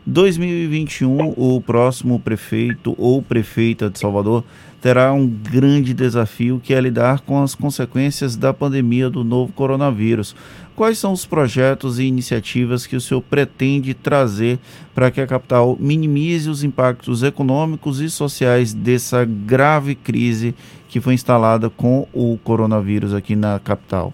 2021, 0.05 1.33
o 1.37 1.61
próximo 1.61 2.19
prefeito 2.19 2.95
ou 2.97 3.21
prefeita 3.21 3.89
de 3.89 3.99
Salvador 3.99 4.43
terá 4.81 5.13
um 5.13 5.27
grande 5.27 5.93
desafio 5.93 6.59
que 6.61 6.73
é 6.73 6.81
lidar 6.81 7.21
com 7.21 7.41
as 7.43 7.53
consequências 7.53 8.35
da 8.35 8.51
pandemia 8.51 9.11
do 9.11 9.23
novo 9.23 9.53
coronavírus. 9.53 10.35
Quais 10.75 10.97
são 10.97 11.13
os 11.13 11.23
projetos 11.23 11.99
e 11.99 12.05
iniciativas 12.05 12.87
que 12.87 12.95
o 12.95 13.01
senhor 13.01 13.21
pretende 13.21 13.93
trazer 13.93 14.57
para 14.95 15.11
que 15.11 15.21
a 15.21 15.27
capital 15.27 15.77
minimize 15.79 16.49
os 16.49 16.63
impactos 16.63 17.21
econômicos 17.21 18.01
e 18.01 18.09
sociais 18.09 18.73
dessa 18.73 19.23
grave 19.23 19.93
crise 19.93 20.55
que 20.87 20.99
foi 20.99 21.13
instalada 21.13 21.69
com 21.69 22.07
o 22.11 22.39
coronavírus 22.43 23.13
aqui 23.13 23.35
na 23.35 23.59
capital? 23.59 24.11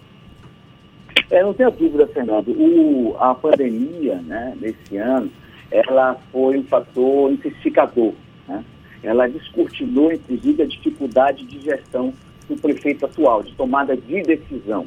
É, 1.30 1.42
não 1.42 1.54
tenho 1.54 1.70
dúvida, 1.70 2.06
Fernando. 2.08 2.50
O, 2.50 3.16
a 3.18 3.34
pandemia, 3.34 4.16
né, 4.16 4.54
nesse 4.60 4.96
ano, 4.98 5.30
ela 5.70 6.16
foi 6.32 6.58
um 6.58 6.64
fator 6.64 7.32
intensificador. 7.32 8.12
Né? 8.46 8.64
Ela 9.02 9.28
descortinou, 9.28 10.12
inclusive, 10.12 10.62
a 10.62 10.66
dificuldade 10.66 11.44
de 11.44 11.60
gestão 11.60 12.12
do 12.48 12.56
prefeito 12.56 13.04
atual, 13.06 13.42
de 13.42 13.54
tomada 13.54 13.96
de 13.96 14.22
decisão. 14.22 14.86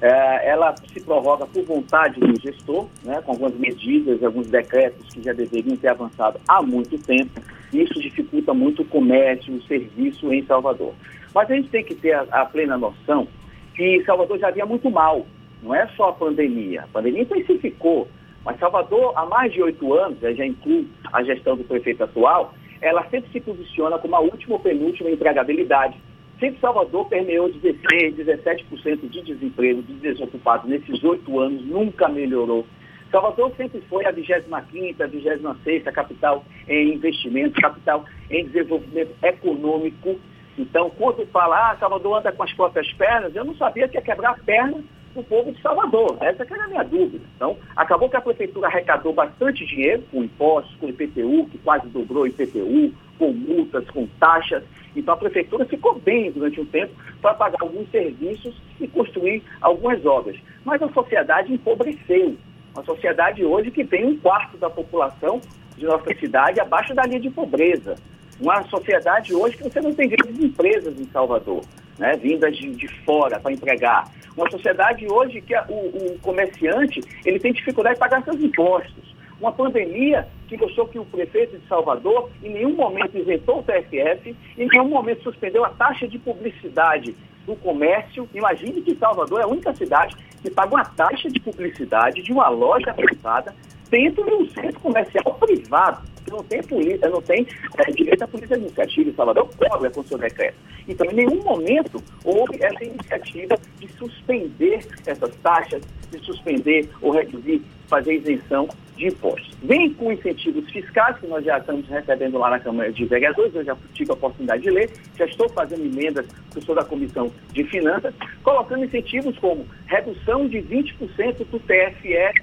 É, 0.00 0.50
ela 0.50 0.74
se 0.92 1.00
prorroga 1.00 1.46
por 1.46 1.64
vontade 1.64 2.20
do 2.20 2.38
gestor, 2.38 2.86
né, 3.02 3.22
com 3.22 3.32
algumas 3.32 3.54
medidas, 3.54 4.22
alguns 4.22 4.46
decretos 4.46 5.08
que 5.08 5.22
já 5.22 5.32
deveriam 5.32 5.74
ter 5.76 5.88
avançado 5.88 6.38
há 6.46 6.60
muito 6.60 6.98
tempo. 6.98 7.40
Isso 7.72 7.98
dificulta 7.98 8.52
muito 8.52 8.82
o 8.82 8.84
comércio, 8.84 9.54
o 9.54 9.62
serviço 9.62 10.30
em 10.32 10.44
Salvador. 10.44 10.92
Mas 11.34 11.50
a 11.50 11.54
gente 11.54 11.70
tem 11.70 11.82
que 11.82 11.94
ter 11.94 12.12
a, 12.12 12.26
a 12.30 12.44
plena 12.44 12.76
noção 12.76 13.26
que 13.74 14.02
Salvador 14.04 14.38
já 14.38 14.48
havia 14.48 14.66
muito 14.66 14.90
mal. 14.90 15.26
Não 15.62 15.74
é 15.74 15.86
só 15.96 16.10
a 16.10 16.12
pandemia. 16.12 16.82
A 16.82 16.86
pandemia 16.88 17.22
intensificou. 17.22 18.08
Mas 18.46 18.60
Salvador, 18.60 19.12
há 19.16 19.26
mais 19.26 19.52
de 19.52 19.60
oito 19.60 19.92
anos, 19.92 20.20
já 20.20 20.46
inclui 20.46 20.86
a 21.12 21.20
gestão 21.24 21.56
do 21.56 21.64
prefeito 21.64 22.04
atual, 22.04 22.54
ela 22.80 23.02
sempre 23.10 23.28
se 23.32 23.40
posiciona 23.40 23.98
como 23.98 24.14
a 24.14 24.20
última 24.20 24.54
ou 24.54 24.60
penúltima 24.60 25.10
empregabilidade. 25.10 26.00
Sempre 26.38 26.60
Salvador 26.60 27.08
permeou 27.08 27.52
16, 27.52 28.14
17% 28.14 29.10
de 29.10 29.22
desemprego, 29.22 29.82
de 29.82 29.94
desocupados 29.94 30.70
nesses 30.70 31.02
oito 31.02 31.40
anos, 31.40 31.66
nunca 31.66 32.06
melhorou. 32.08 32.64
Salvador 33.10 33.50
sempre 33.56 33.80
foi 33.88 34.06
a 34.06 34.12
25ª, 34.12 35.00
a 35.00 35.08
26ª 35.08 35.92
capital 35.92 36.44
em 36.68 36.94
investimento, 36.94 37.60
capital 37.60 38.04
em 38.30 38.46
desenvolvimento 38.46 39.12
econômico. 39.24 40.20
Então, 40.56 40.88
quando 40.90 41.26
fala, 41.32 41.72
ah, 41.72 41.76
Salvador 41.78 42.18
anda 42.18 42.30
com 42.30 42.44
as 42.44 42.52
próprias 42.52 42.92
pernas, 42.92 43.34
eu 43.34 43.44
não 43.44 43.56
sabia 43.56 43.88
que 43.88 43.96
ia 43.96 44.02
quebrar 44.02 44.30
a 44.30 44.38
perna 44.44 44.84
do 45.16 45.24
povo 45.24 45.50
de 45.50 45.60
Salvador. 45.60 46.16
Essa 46.20 46.44
que 46.44 46.52
era 46.52 46.64
a 46.64 46.68
minha 46.68 46.84
dúvida. 46.84 47.24
Então, 47.34 47.56
acabou 47.74 48.08
que 48.08 48.16
a 48.16 48.20
prefeitura 48.20 48.68
arrecadou 48.68 49.12
bastante 49.12 49.66
dinheiro 49.66 50.04
com 50.10 50.22
impostos, 50.22 50.76
com 50.76 50.88
IPTU, 50.88 51.46
que 51.50 51.58
quase 51.58 51.88
dobrou 51.88 52.24
o 52.24 52.26
IPTU, 52.26 52.92
com 53.18 53.32
multas, 53.32 53.88
com 53.90 54.06
taxas. 54.20 54.62
Então, 54.94 55.14
a 55.14 55.16
prefeitura 55.16 55.64
ficou 55.64 55.98
bem 55.98 56.30
durante 56.30 56.60
um 56.60 56.66
tempo 56.66 56.94
para 57.20 57.34
pagar 57.34 57.58
alguns 57.60 57.90
serviços 57.90 58.54
e 58.80 58.86
construir 58.86 59.42
algumas 59.60 60.04
obras. 60.04 60.36
Mas 60.64 60.80
a 60.82 60.88
sociedade 60.90 61.52
empobreceu. 61.52 62.36
Uma 62.74 62.84
sociedade 62.84 63.44
hoje 63.44 63.70
que 63.70 63.84
tem 63.84 64.04
um 64.04 64.16
quarto 64.18 64.58
da 64.58 64.68
população 64.68 65.40
de 65.76 65.86
nossa 65.86 66.14
cidade 66.14 66.60
abaixo 66.60 66.94
da 66.94 67.04
linha 67.04 67.20
de 67.20 67.30
pobreza. 67.30 67.96
Uma 68.38 68.62
sociedade 68.64 69.34
hoje 69.34 69.56
que 69.56 69.62
você 69.62 69.80
não 69.80 69.94
tem 69.94 70.10
grandes 70.10 70.38
empresas 70.38 70.98
em 71.00 71.06
Salvador, 71.06 71.62
né, 71.98 72.16
vindas 72.16 72.56
de, 72.56 72.70
de 72.70 72.88
fora 73.04 73.38
para 73.40 73.52
empregar. 73.52 74.10
Uma 74.36 74.50
sociedade 74.50 75.06
hoje 75.10 75.40
que 75.40 75.54
a, 75.54 75.64
o, 75.68 76.14
o 76.14 76.18
comerciante 76.20 77.00
ele 77.24 77.38
tem 77.38 77.52
dificuldade 77.52 77.94
de 77.94 78.00
pagar 78.00 78.22
seus 78.22 78.40
impostos. 78.40 79.14
Uma 79.40 79.52
pandemia 79.52 80.26
que 80.48 80.56
mostrou 80.56 80.86
que 80.88 80.98
o 80.98 81.04
prefeito 81.04 81.58
de 81.58 81.66
Salvador 81.66 82.30
em 82.42 82.50
nenhum 82.50 82.74
momento 82.74 83.18
isentou 83.18 83.58
o 83.58 83.62
TFF, 83.62 84.34
em 84.56 84.66
nenhum 84.66 84.88
momento 84.88 85.22
suspendeu 85.22 85.64
a 85.64 85.70
taxa 85.70 86.08
de 86.08 86.18
publicidade 86.18 87.14
do 87.44 87.54
comércio. 87.56 88.28
Imagine 88.34 88.80
que 88.82 88.94
Salvador 88.96 89.40
é 89.40 89.44
a 89.44 89.48
única 89.48 89.74
cidade 89.74 90.16
que 90.42 90.50
paga 90.50 90.74
uma 90.74 90.84
taxa 90.84 91.28
de 91.28 91.40
publicidade 91.40 92.22
de 92.22 92.32
uma 92.32 92.48
loja 92.48 92.92
privada 92.94 93.54
dentro 93.90 94.24
de 94.24 94.34
um 94.34 94.48
centro 94.50 94.80
comercial 94.80 95.34
privado 95.34 96.02
não 96.30 96.42
tem 96.42 96.62
polícia, 96.62 97.08
não 97.08 97.22
tem 97.22 97.46
é, 97.78 97.90
direito 97.92 98.22
à 98.22 98.28
polícia 98.28 98.54
administrativa 98.54 99.10
em 99.10 99.14
Salvador, 99.14 99.48
cobra 99.56 99.90
com 99.90 100.02
seu 100.02 100.18
decreto. 100.18 100.56
Então, 100.88 101.06
em 101.10 101.14
nenhum 101.14 101.42
momento 101.42 102.02
houve 102.24 102.62
essa 102.62 102.84
iniciativa 102.84 103.56
de 103.78 103.88
suspender 103.92 104.86
essas 105.06 105.34
taxas, 105.36 105.82
de 106.10 106.18
suspender 106.20 106.88
ou 107.00 107.12
reduzir, 107.12 107.62
fazer 107.88 108.14
isenção 108.14 108.68
de 108.96 109.08
impostos. 109.08 109.54
Vem 109.62 109.92
com 109.94 110.10
incentivos 110.10 110.70
fiscais, 110.70 111.16
que 111.18 111.26
nós 111.26 111.44
já 111.44 111.58
estamos 111.58 111.86
recebendo 111.88 112.38
lá 112.38 112.50
na 112.50 112.58
Câmara 112.60 112.92
de 112.92 113.04
Vereadores, 113.04 113.54
eu 113.54 113.64
já 113.64 113.76
tive 113.94 114.10
a 114.10 114.14
oportunidade 114.14 114.62
de 114.62 114.70
ler, 114.70 114.90
já 115.16 115.24
estou 115.24 115.48
fazendo 115.50 115.84
emendas, 115.84 116.26
eu 116.54 116.62
sou 116.62 116.74
da 116.74 116.84
Comissão 116.84 117.30
de 117.52 117.64
Finanças, 117.64 118.14
colocando 118.42 118.84
incentivos 118.84 119.36
como 119.38 119.66
redução 119.86 120.48
de 120.48 120.58
20% 120.58 121.38
do 121.38 121.60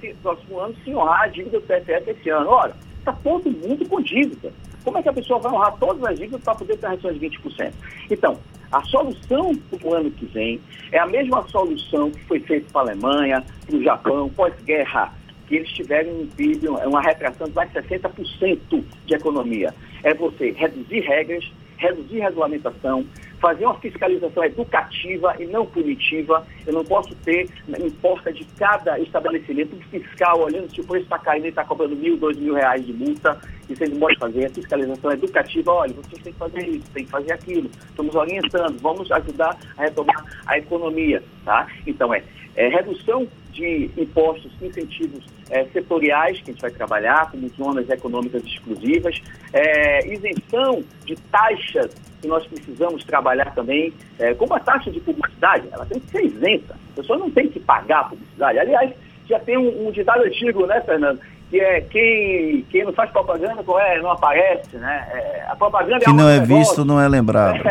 no 0.08 0.14
próximo 0.22 0.58
ano, 0.58 0.74
se 0.84 0.94
honrar 0.94 1.22
a 1.22 1.26
dívida 1.26 1.58
do 1.58 1.66
TFF 1.66 2.10
esse 2.10 2.30
ano. 2.30 2.48
Ora, 2.48 2.74
Está 3.04 3.12
todo 3.22 3.50
mundo 3.50 3.86
com 3.86 4.00
dívida. 4.00 4.50
Como 4.82 4.96
é 4.96 5.02
que 5.02 5.10
a 5.10 5.12
pessoa 5.12 5.38
vai 5.38 5.52
honrar 5.52 5.76
todas 5.76 6.02
as 6.04 6.18
dívidas 6.18 6.40
para 6.42 6.54
poder 6.54 6.78
ter 6.78 6.88
redução 6.88 7.12
de 7.12 7.20
20%? 7.20 7.72
Então, 8.10 8.38
a 8.72 8.82
solução 8.84 9.54
para 9.54 9.86
o 9.86 9.94
ano 9.94 10.10
que 10.10 10.24
vem 10.24 10.58
é 10.90 10.98
a 10.98 11.06
mesma 11.06 11.46
solução 11.48 12.10
que 12.10 12.24
foi 12.24 12.40
feita 12.40 12.66
para 12.72 12.80
a 12.80 12.84
Alemanha, 12.84 13.44
para 13.66 13.76
o 13.76 13.82
Japão, 13.82 14.30
pós-guerra, 14.30 15.12
que 15.46 15.56
eles 15.56 15.70
tiveram 15.70 16.10
um 16.10 16.26
PIB, 16.26 16.68
uma 16.68 17.02
retração 17.02 17.46
de 17.48 17.54
mais 17.54 17.70
de 17.72 17.80
60% 17.80 18.84
de 19.06 19.14
economia. 19.14 19.74
É 20.02 20.14
você 20.14 20.52
reduzir 20.52 21.00
regras, 21.00 21.50
reduzir 21.76 22.20
regulamentação, 22.20 23.04
fazer 23.40 23.66
uma 23.66 23.78
fiscalização 23.78 24.42
educativa 24.42 25.36
e 25.38 25.44
não 25.44 25.66
punitiva. 25.66 26.46
Eu 26.66 26.72
não 26.72 26.84
posso 26.84 27.14
ter, 27.16 27.48
em 27.68 27.90
porta 27.90 28.32
de 28.32 28.42
cada 28.58 28.98
estabelecimento 28.98 29.76
fiscal 29.90 30.40
olhando 30.40 30.72
se 30.72 30.80
o 30.80 30.84
preço 30.84 31.04
está 31.04 31.18
caindo 31.18 31.44
e 31.44 31.48
está 31.48 31.62
cobrando 31.62 31.94
mil, 31.94 32.16
dois 32.16 32.38
mil 32.38 32.54
reais 32.54 32.86
de 32.86 32.92
multa. 32.92 33.38
Isso 33.68 33.84
não 33.90 33.98
pode 33.98 34.18
fazer. 34.18 34.46
A 34.46 34.50
fiscalização 34.50 35.12
educativa, 35.12 35.72
olha, 35.72 35.92
vocês 35.92 36.22
têm 36.22 36.32
que 36.32 36.38
fazer 36.38 36.68
isso, 36.68 36.90
têm 36.94 37.04
que 37.04 37.10
fazer 37.10 37.32
aquilo. 37.32 37.70
Estamos 37.90 38.14
orientando, 38.14 38.80
vamos 38.80 39.12
ajudar 39.12 39.58
a 39.76 39.82
retomar 39.82 40.24
a 40.46 40.56
economia. 40.56 41.22
Tá? 41.44 41.66
Então, 41.86 42.14
é, 42.14 42.22
é 42.56 42.68
redução 42.68 43.28
de 43.52 43.90
impostos, 43.96 44.50
incentivos 44.62 45.33
é, 45.50 45.64
setoriais 45.66 46.40
que 46.40 46.50
a 46.50 46.52
gente 46.52 46.62
vai 46.62 46.70
trabalhar, 46.70 47.30
como 47.30 47.48
zonas 47.50 47.88
econômicas 47.88 48.44
exclusivas, 48.44 49.20
é, 49.52 50.06
isenção 50.12 50.82
de 51.04 51.16
taxas 51.16 51.90
que 52.20 52.28
nós 52.28 52.46
precisamos 52.46 53.04
trabalhar 53.04 53.54
também, 53.54 53.92
é, 54.18 54.32
como 54.34 54.54
a 54.54 54.60
taxa 54.60 54.90
de 54.90 55.00
publicidade, 55.00 55.68
ela 55.70 55.84
tem 55.84 56.00
que 56.00 56.10
ser 56.10 56.24
isenta. 56.24 56.74
A 56.92 56.96
pessoa 56.96 57.18
não 57.18 57.30
tem 57.30 57.48
que 57.48 57.60
pagar 57.60 58.00
a 58.00 58.04
publicidade. 58.04 58.58
Aliás, 58.58 58.92
já 59.28 59.38
tem 59.38 59.58
um, 59.58 59.88
um 59.88 59.90
ditado 59.90 60.22
antigo, 60.22 60.66
né, 60.66 60.80
Fernando? 60.80 61.20
Que 61.50 61.60
é 61.60 61.80
quem, 61.82 62.62
quem 62.70 62.84
não 62.84 62.92
faz 62.92 63.10
propaganda 63.10 63.62
é, 63.80 64.00
não 64.00 64.10
aparece, 64.10 64.76
né? 64.76 65.06
É, 65.12 65.44
a 65.48 65.54
propaganda 65.54 66.00
que 66.00 66.10
é 66.10 66.12
não 66.12 66.28
é 66.28 66.40
negócio. 66.40 66.56
visto, 66.56 66.84
não 66.84 67.00
é 67.00 67.06
lembrado. 67.06 67.62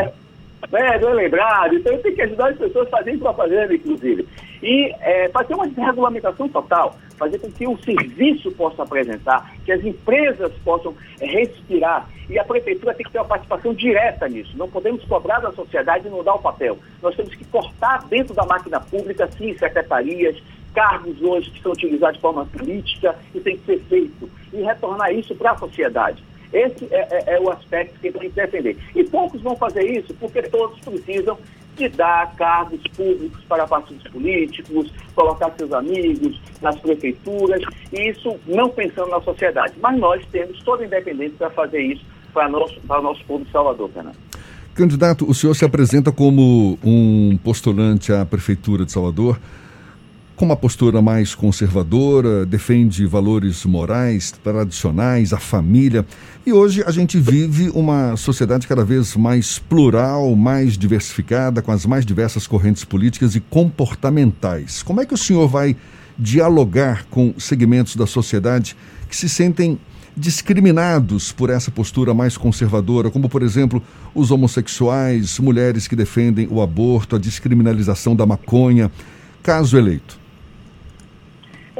É, 0.72 0.98
não 0.98 1.10
é 1.10 1.14
lembrado. 1.14 1.74
Então 1.74 1.96
tem 1.98 2.14
que 2.14 2.22
ajudar 2.22 2.50
as 2.50 2.58
pessoas 2.58 2.86
a 2.88 2.90
fazerem 2.90 3.18
propaganda, 3.18 3.74
inclusive. 3.74 4.26
E 4.62 4.94
é, 5.00 5.28
fazer 5.28 5.54
uma 5.54 5.68
desregulamentação 5.68 6.48
total, 6.48 6.96
fazer 7.18 7.38
com 7.38 7.50
que 7.50 7.66
o 7.66 7.76
serviço 7.78 8.50
possa 8.52 8.82
apresentar, 8.82 9.52
que 9.64 9.72
as 9.72 9.84
empresas 9.84 10.52
possam 10.64 10.94
é, 11.20 11.26
respirar. 11.26 12.08
E 12.28 12.38
a 12.38 12.44
prefeitura 12.44 12.94
tem 12.94 13.04
que 13.04 13.12
ter 13.12 13.18
uma 13.18 13.26
participação 13.26 13.74
direta 13.74 14.28
nisso. 14.28 14.56
Não 14.56 14.68
podemos 14.68 15.04
cobrar 15.04 15.40
da 15.40 15.52
sociedade 15.52 16.06
e 16.06 16.10
não 16.10 16.24
dar 16.24 16.34
o 16.34 16.42
papel. 16.42 16.78
Nós 17.02 17.14
temos 17.14 17.34
que 17.34 17.44
cortar 17.44 18.04
dentro 18.08 18.34
da 18.34 18.46
máquina 18.46 18.80
pública, 18.80 19.28
sim, 19.36 19.56
secretarias, 19.58 20.42
cargos 20.74 21.20
hoje 21.22 21.50
que 21.50 21.62
são 21.62 21.72
utilizados 21.72 22.16
de 22.16 22.22
forma 22.22 22.46
política, 22.46 23.14
e 23.34 23.40
tem 23.40 23.56
que 23.58 23.66
ser 23.66 23.78
feito. 23.84 24.30
E 24.52 24.62
retornar 24.62 25.12
isso 25.12 25.34
para 25.34 25.52
a 25.52 25.58
sociedade. 25.58 26.24
Esse 26.54 26.86
é, 26.92 27.08
é, 27.10 27.34
é, 27.34 27.40
o 27.40 27.50
aspecto 27.50 27.98
que 28.00 28.12
tem 28.12 28.30
que 28.30 28.36
defender. 28.36 28.76
E 28.94 29.02
poucos 29.04 29.42
vão 29.42 29.56
fazer 29.56 29.82
isso 29.82 30.14
porque 30.14 30.40
todos 30.42 30.78
precisam 30.80 31.36
de 31.76 31.88
dar 31.88 32.32
cargos 32.36 32.80
públicos 32.96 33.42
para 33.48 33.66
partidos 33.66 34.06
políticos, 34.08 34.92
colocar 35.14 35.52
seus 35.58 35.72
amigos 35.72 36.40
nas 36.62 36.78
prefeituras, 36.78 37.60
e 37.92 38.10
isso 38.10 38.36
não 38.46 38.68
pensando 38.68 39.10
na 39.10 39.20
sociedade. 39.20 39.74
Mas 39.82 39.98
nós 39.98 40.24
temos 40.30 40.62
toda 40.62 40.84
independência 40.84 41.36
para 41.36 41.50
fazer 41.50 41.80
isso 41.80 42.04
para, 42.32 42.48
nosso, 42.48 42.80
para 42.86 43.02
nosso 43.02 43.24
povo 43.24 43.44
de 43.44 43.50
Salvador, 43.50 43.90
Fernando. 43.90 44.16
Candidato, 44.74 45.28
o 45.28 45.34
senhor 45.34 45.54
se 45.54 45.64
apresenta 45.64 46.10
como 46.10 46.78
um 46.84 47.36
postulante 47.42 48.12
à 48.12 48.24
Prefeitura 48.24 48.84
de 48.84 48.92
Salvador 48.92 49.38
com 50.36 50.44
uma 50.44 50.56
postura 50.56 51.00
mais 51.00 51.34
conservadora, 51.34 52.44
defende 52.44 53.06
valores 53.06 53.64
morais, 53.64 54.32
tradicionais, 54.32 55.32
a 55.32 55.38
família. 55.38 56.04
E 56.44 56.52
hoje 56.52 56.82
a 56.84 56.90
gente 56.90 57.18
vive 57.18 57.70
uma 57.70 58.16
sociedade 58.16 58.66
cada 58.66 58.84
vez 58.84 59.14
mais 59.14 59.58
plural, 59.60 60.34
mais 60.34 60.76
diversificada, 60.76 61.62
com 61.62 61.70
as 61.70 61.86
mais 61.86 62.04
diversas 62.04 62.46
correntes 62.48 62.84
políticas 62.84 63.36
e 63.36 63.40
comportamentais. 63.40 64.82
Como 64.82 65.00
é 65.00 65.06
que 65.06 65.14
o 65.14 65.18
senhor 65.18 65.46
vai 65.46 65.76
dialogar 66.18 67.06
com 67.10 67.34
segmentos 67.38 67.94
da 67.94 68.06
sociedade 68.06 68.76
que 69.08 69.16
se 69.16 69.28
sentem 69.28 69.78
discriminados 70.16 71.32
por 71.32 71.50
essa 71.50 71.70
postura 71.70 72.14
mais 72.14 72.36
conservadora, 72.36 73.10
como, 73.10 73.28
por 73.28 73.42
exemplo, 73.42 73.82
os 74.14 74.30
homossexuais, 74.30 75.38
mulheres 75.38 75.88
que 75.88 75.96
defendem 75.96 76.48
o 76.50 76.60
aborto, 76.60 77.16
a 77.16 77.18
descriminalização 77.18 78.14
da 78.14 78.24
maconha, 78.24 78.90
caso 79.42 79.76
eleito? 79.76 80.23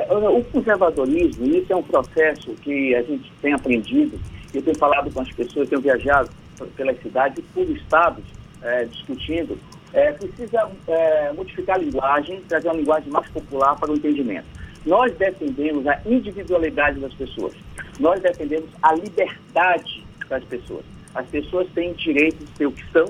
É, 0.08 0.28
o 0.28 0.44
conservadorismo, 0.44 1.46
isso 1.46 1.72
é 1.72 1.76
um 1.76 1.82
processo 1.82 2.52
que 2.62 2.94
a 2.94 3.02
gente 3.02 3.32
tem 3.40 3.52
aprendido, 3.52 4.18
eu 4.52 4.62
tenho 4.62 4.76
falado 4.76 5.10
com 5.12 5.20
as 5.20 5.32
pessoas, 5.32 5.68
tenho 5.68 5.80
viajado 5.80 6.30
pelas 6.76 7.00
cidades, 7.00 7.44
por 7.52 7.68
estados, 7.70 8.24
é, 8.62 8.84
discutindo, 8.84 9.58
é, 9.92 10.12
precisa 10.12 10.70
é, 10.88 11.32
modificar 11.32 11.76
a 11.76 11.78
linguagem, 11.78 12.40
trazer 12.48 12.68
uma 12.68 12.76
linguagem 12.76 13.10
mais 13.10 13.28
popular 13.28 13.76
para 13.78 13.90
o 13.90 13.96
entendimento. 13.96 14.46
Nós 14.84 15.14
defendemos 15.16 15.86
a 15.86 16.00
individualidade 16.04 17.00
das 17.00 17.14
pessoas. 17.14 17.54
Nós 17.98 18.20
defendemos 18.20 18.68
a 18.82 18.94
liberdade 18.94 20.04
das 20.28 20.44
pessoas. 20.44 20.84
As 21.14 21.26
pessoas 21.28 21.68
têm 21.74 21.92
o 21.92 21.94
direito 21.94 22.44
de 22.44 22.56
ser 22.56 22.66
o 22.66 22.72
que 22.72 22.84
são, 22.92 23.06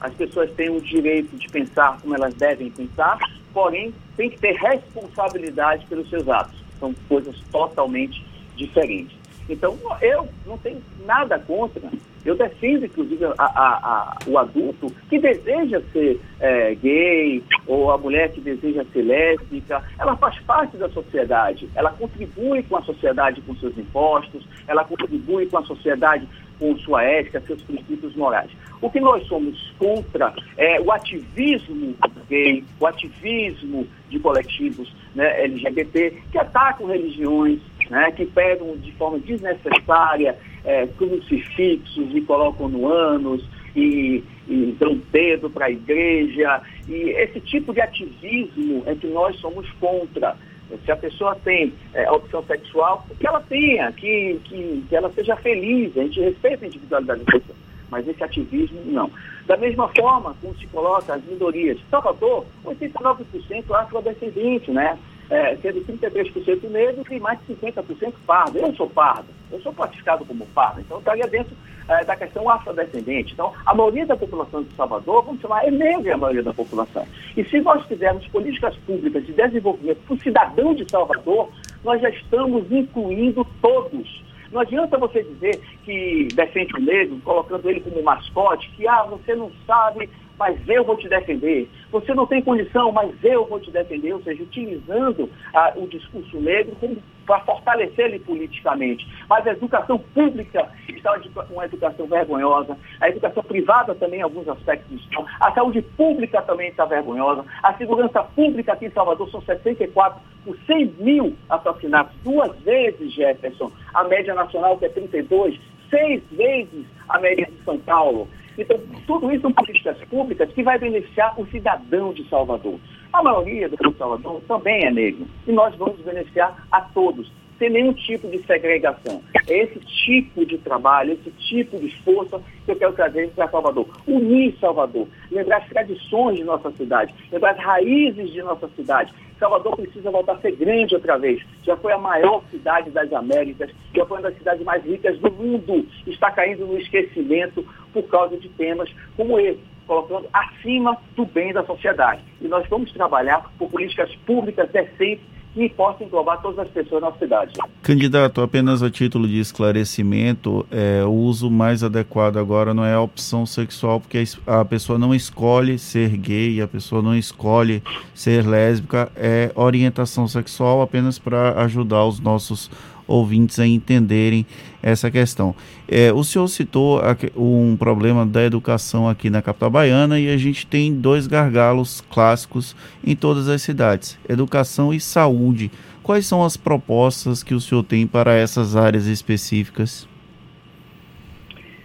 as 0.00 0.12
pessoas 0.14 0.50
têm 0.52 0.68
o 0.70 0.80
direito 0.80 1.34
de 1.36 1.48
pensar 1.48 1.98
como 2.00 2.14
elas 2.14 2.34
devem 2.34 2.70
pensar, 2.70 3.18
porém, 3.54 3.94
tem 4.16 4.28
que 4.28 4.38
ter 4.38 4.52
responsabilidade 4.56 5.86
pelos 5.86 6.10
seus 6.10 6.28
atos. 6.28 6.58
São 6.80 6.92
coisas 7.08 7.36
totalmente 7.50 8.26
diferentes. 8.56 9.16
Então, 9.48 9.78
eu 10.02 10.28
não 10.44 10.58
tenho 10.58 10.82
nada 11.06 11.38
contra. 11.38 11.88
Eu 12.24 12.34
defendo, 12.34 12.86
inclusive, 12.86 13.24
a, 13.24 13.32
a, 13.38 13.46
a, 13.46 14.18
o 14.26 14.38
adulto 14.38 14.90
que 15.10 15.18
deseja 15.18 15.80
ser 15.92 16.20
é, 16.40 16.74
gay 16.74 17.42
ou 17.66 17.90
a 17.90 17.98
mulher 17.98 18.32
que 18.32 18.40
deseja 18.40 18.84
ser 18.92 19.02
lésbica. 19.02 19.82
Ela 19.98 20.16
faz 20.16 20.38
parte 20.40 20.76
da 20.76 20.88
sociedade. 20.88 21.68
Ela 21.74 21.90
contribui 21.92 22.62
com 22.62 22.76
a 22.76 22.82
sociedade 22.82 23.40
com 23.42 23.54
seus 23.56 23.76
impostos, 23.76 24.46
ela 24.66 24.84
contribui 24.84 25.46
com 25.46 25.58
a 25.58 25.64
sociedade 25.64 26.26
com 26.58 26.76
sua 26.78 27.02
ética, 27.02 27.40
seus 27.40 27.62
princípios 27.62 28.14
morais. 28.14 28.50
O 28.80 28.90
que 28.90 29.00
nós 29.00 29.26
somos 29.26 29.72
contra 29.78 30.32
é 30.56 30.80
o 30.80 30.92
ativismo 30.92 31.94
gay, 32.28 32.64
o 32.78 32.86
ativismo 32.86 33.86
de 34.08 34.18
coletivos 34.18 34.94
né, 35.14 35.44
LGBT 35.44 36.22
que 36.30 36.38
atacam 36.38 36.86
religiões, 36.86 37.60
né, 37.90 38.10
que 38.12 38.26
pegam 38.26 38.76
de 38.76 38.92
forma 38.92 39.18
desnecessária 39.18 40.36
é, 40.64 40.86
crucifixos 40.86 42.14
e 42.14 42.20
colocam 42.22 42.68
no 42.68 42.88
ânus 42.88 43.44
e, 43.76 44.22
e 44.48 44.74
dão 44.78 45.00
dedo 45.12 45.50
para 45.50 45.66
a 45.66 45.70
igreja. 45.70 46.62
E 46.88 47.10
esse 47.10 47.40
tipo 47.40 47.72
de 47.72 47.80
ativismo 47.80 48.82
é 48.86 48.94
que 48.94 49.06
nós 49.08 49.36
somos 49.40 49.70
contra. 49.72 50.36
Se 50.84 50.90
a 50.90 50.96
pessoa 50.96 51.36
tem 51.44 51.72
é, 51.92 52.10
opção 52.10 52.42
sexual, 52.44 53.06
que 53.18 53.26
ela 53.26 53.40
tenha, 53.40 53.92
que, 53.92 54.40
que, 54.44 54.84
que 54.88 54.96
ela 54.96 55.10
seja 55.12 55.36
feliz, 55.36 55.96
a 55.96 56.02
gente 56.02 56.20
respeita 56.20 56.64
a 56.64 56.68
individualidade 56.68 57.20
da 57.20 57.32
pessoa. 57.32 57.56
Mas 57.90 58.08
esse 58.08 58.24
ativismo, 58.24 58.80
não. 58.86 59.10
Da 59.46 59.56
mesma 59.56 59.88
forma, 59.88 60.34
como 60.40 60.54
se 60.56 60.66
coloca 60.68 61.14
as 61.14 61.24
minorias. 61.24 61.78
Salvador, 61.90 62.46
89% 62.64 63.70
afrodescendente, 63.70 64.70
né? 64.70 64.98
É, 65.30 65.56
sendo 65.56 65.80
33% 65.84 66.68
negros 66.70 67.06
e 67.10 67.20
mais 67.20 67.38
de 67.46 67.54
50% 67.54 68.14
pardo. 68.26 68.58
Eu 68.58 68.74
sou 68.74 68.88
pardo, 68.88 69.28
eu 69.50 69.60
sou 69.60 69.72
classificado 69.72 70.24
como 70.24 70.46
pardo, 70.46 70.80
então 70.80 70.98
estaria 70.98 71.26
dentro 71.26 71.56
é, 71.88 72.04
da 72.04 72.16
questão 72.16 72.48
afrodescendente. 72.48 73.32
Então, 73.32 73.52
a 73.64 73.74
maioria 73.74 74.06
da 74.06 74.16
população 74.16 74.62
de 74.62 74.74
Salvador, 74.74 75.24
vamos 75.24 75.40
chamar, 75.40 75.66
é 75.66 75.70
negra 75.70 76.14
a 76.14 76.18
maioria 76.18 76.42
da 76.42 76.52
população. 76.52 77.06
E 77.36 77.44
se 77.44 77.60
nós 77.60 77.84
fizermos 77.86 78.26
políticas 78.28 78.76
públicas 78.78 79.24
de 79.26 79.32
desenvolvimento 79.32 79.98
para 80.06 80.14
o 80.14 80.20
cidadão 80.20 80.74
de 80.74 80.90
Salvador, 80.90 81.50
nós 81.84 82.00
já 82.00 82.10
estamos 82.10 82.70
incluindo 82.70 83.46
todos. 83.60 84.24
Não 84.50 84.60
adianta 84.60 84.96
você 84.96 85.22
dizer 85.22 85.60
que 85.84 86.28
defende 86.34 86.74
o 86.76 86.80
negro, 86.80 87.20
colocando 87.24 87.68
ele 87.68 87.80
como 87.80 88.02
mascote, 88.02 88.70
que 88.76 88.86
ah, 88.86 89.02
você 89.02 89.34
não 89.34 89.50
sabe 89.66 90.08
mas 90.38 90.58
eu 90.68 90.84
vou 90.84 90.96
te 90.96 91.08
defender. 91.08 91.68
Você 91.90 92.14
não 92.14 92.26
tem 92.26 92.42
condição, 92.42 92.90
mas 92.92 93.12
eu 93.22 93.46
vou 93.46 93.60
te 93.60 93.70
defender. 93.70 94.12
Ou 94.12 94.22
seja, 94.22 94.42
utilizando 94.42 95.30
ah, 95.54 95.72
o 95.76 95.86
discurso 95.86 96.40
negro 96.40 96.76
para 97.24 97.40
fortalecer 97.40 98.06
ele 98.06 98.18
politicamente. 98.18 99.06
Mas 99.28 99.46
a 99.46 99.52
educação 99.52 99.98
pública 99.98 100.68
está 100.88 101.18
uma 101.50 101.64
educação 101.64 102.06
vergonhosa. 102.06 102.76
A 103.00 103.08
educação 103.08 103.42
privada 103.42 103.94
também, 103.94 104.20
em 104.20 104.22
alguns 104.22 104.48
aspectos, 104.48 105.00
estão. 105.00 105.24
A 105.40 105.52
saúde 105.52 105.82
pública 105.82 106.42
também 106.42 106.68
está 106.68 106.84
vergonhosa. 106.84 107.44
A 107.62 107.74
segurança 107.74 108.22
pública 108.22 108.72
aqui 108.72 108.86
em 108.86 108.90
Salvador 108.90 109.30
são 109.30 109.40
64 109.42 110.20
por 110.44 110.56
100 110.66 110.94
mil 110.98 111.36
assassinatos. 111.48 112.14
Duas 112.22 112.56
vezes, 112.60 113.12
Jefferson. 113.14 113.70
A 113.94 114.04
média 114.04 114.34
nacional, 114.34 114.76
que 114.78 114.86
é 114.86 114.88
32, 114.88 115.58
seis 115.90 116.22
vezes 116.32 116.86
a 117.08 117.18
média 117.18 117.46
de 117.46 117.64
São 117.64 117.78
Paulo. 117.78 118.28
Então, 118.56 118.78
tudo 119.06 119.32
isso 119.32 119.42
são 119.42 119.52
políticas 119.52 119.98
públicas 120.08 120.50
que 120.52 120.62
vai 120.62 120.78
beneficiar 120.78 121.38
o 121.40 121.46
cidadão 121.46 122.12
de 122.12 122.28
Salvador. 122.28 122.78
A 123.12 123.22
maioria 123.22 123.68
do 123.68 123.76
povo 123.76 123.92
de 123.92 123.98
Salvador 123.98 124.40
também 124.46 124.84
é 124.84 124.90
negro. 124.90 125.26
E 125.46 125.52
nós 125.52 125.74
vamos 125.76 126.00
beneficiar 126.00 126.66
a 126.70 126.80
todos, 126.80 127.30
sem 127.58 127.70
nenhum 127.70 127.92
tipo 127.92 128.28
de 128.28 128.44
segregação. 128.44 129.22
É 129.48 129.58
esse 129.58 129.78
tipo 129.80 130.44
de 130.46 130.58
trabalho, 130.58 131.12
esse 131.12 131.30
tipo 131.48 131.78
de 131.78 131.94
força 132.02 132.40
que 132.64 132.72
eu 132.72 132.76
quero 132.76 132.92
trazer 132.92 133.30
para 133.30 133.48
Salvador. 133.48 133.88
Unir 134.06 134.56
Salvador, 134.60 135.06
lembrar 135.30 135.58
as 135.58 135.68
tradições 135.68 136.36
de 136.36 136.44
nossa 136.44 136.70
cidade, 136.72 137.14
lembrar 137.30 137.52
as 137.52 137.58
raízes 137.58 138.32
de 138.32 138.42
nossa 138.42 138.68
cidade, 138.76 139.12
Salvador 139.38 139.76
precisa 139.76 140.10
voltar 140.10 140.34
a 140.34 140.40
ser 140.40 140.52
grande 140.52 140.94
outra 140.94 141.18
vez. 141.18 141.42
Já 141.62 141.76
foi 141.76 141.92
a 141.92 141.98
maior 141.98 142.42
cidade 142.50 142.90
das 142.90 143.12
Américas, 143.12 143.70
já 143.94 144.06
foi 144.06 144.18
uma 144.18 144.28
das 144.28 144.38
cidades 144.38 144.64
mais 144.64 144.84
ricas 144.84 145.18
do 145.18 145.30
mundo. 145.30 145.86
Está 146.06 146.30
caindo 146.30 146.66
no 146.66 146.78
esquecimento 146.78 147.64
por 147.92 148.04
causa 148.04 148.36
de 148.36 148.48
temas 148.50 148.90
como 149.16 149.38
esse, 149.38 149.60
colocando 149.86 150.28
acima 150.32 150.96
do 151.16 151.24
bem 151.26 151.52
da 151.52 151.64
sociedade. 151.64 152.22
E 152.40 152.48
nós 152.48 152.66
vamos 152.68 152.92
trabalhar 152.92 153.50
por 153.58 153.70
políticas 153.70 154.14
públicas 154.26 154.70
decentes 154.70 155.33
que 155.54 155.68
possa 155.70 156.02
englobar 156.02 156.42
todas 156.42 156.58
as 156.58 156.68
pessoas 156.68 157.00
na 157.00 157.12
cidade. 157.12 157.52
Candidato, 157.82 158.40
apenas 158.40 158.82
a 158.82 158.90
título 158.90 159.28
de 159.28 159.38
esclarecimento, 159.38 160.66
é, 160.70 161.04
o 161.04 161.12
uso 161.12 161.48
mais 161.50 161.84
adequado 161.84 162.38
agora 162.38 162.74
não 162.74 162.84
é 162.84 162.92
a 162.92 163.00
opção 163.00 163.46
sexual, 163.46 164.00
porque 164.00 164.24
a 164.46 164.64
pessoa 164.64 164.98
não 164.98 165.14
escolhe 165.14 165.78
ser 165.78 166.16
gay, 166.16 166.60
a 166.60 166.66
pessoa 166.66 167.00
não 167.00 167.16
escolhe 167.16 167.82
ser 168.12 168.44
lésbica, 168.44 169.10
é 169.14 169.52
orientação 169.54 170.26
sexual 170.26 170.82
apenas 170.82 171.18
para 171.18 171.62
ajudar 171.62 172.04
os 172.04 172.18
nossos 172.18 172.68
ouvintes 173.06 173.58
a 173.58 173.66
entenderem 173.66 174.46
essa 174.82 175.10
questão. 175.10 175.54
É, 175.88 176.12
o 176.12 176.22
senhor 176.22 176.48
citou 176.48 177.00
um 177.36 177.76
problema 177.76 178.24
da 178.24 178.42
educação 178.44 179.08
aqui 179.08 179.30
na 179.30 179.42
capital 179.42 179.70
baiana 179.70 180.18
e 180.18 180.28
a 180.28 180.36
gente 180.36 180.66
tem 180.66 180.92
dois 180.92 181.26
gargalos 181.26 182.02
clássicos 182.10 182.76
em 183.04 183.14
todas 183.14 183.48
as 183.48 183.62
cidades: 183.62 184.18
educação 184.28 184.92
e 184.92 185.00
saúde. 185.00 185.70
Quais 186.02 186.26
são 186.26 186.44
as 186.44 186.56
propostas 186.56 187.42
que 187.42 187.54
o 187.54 187.60
senhor 187.60 187.82
tem 187.82 188.06
para 188.06 188.34
essas 188.34 188.76
áreas 188.76 189.06
específicas? 189.06 190.06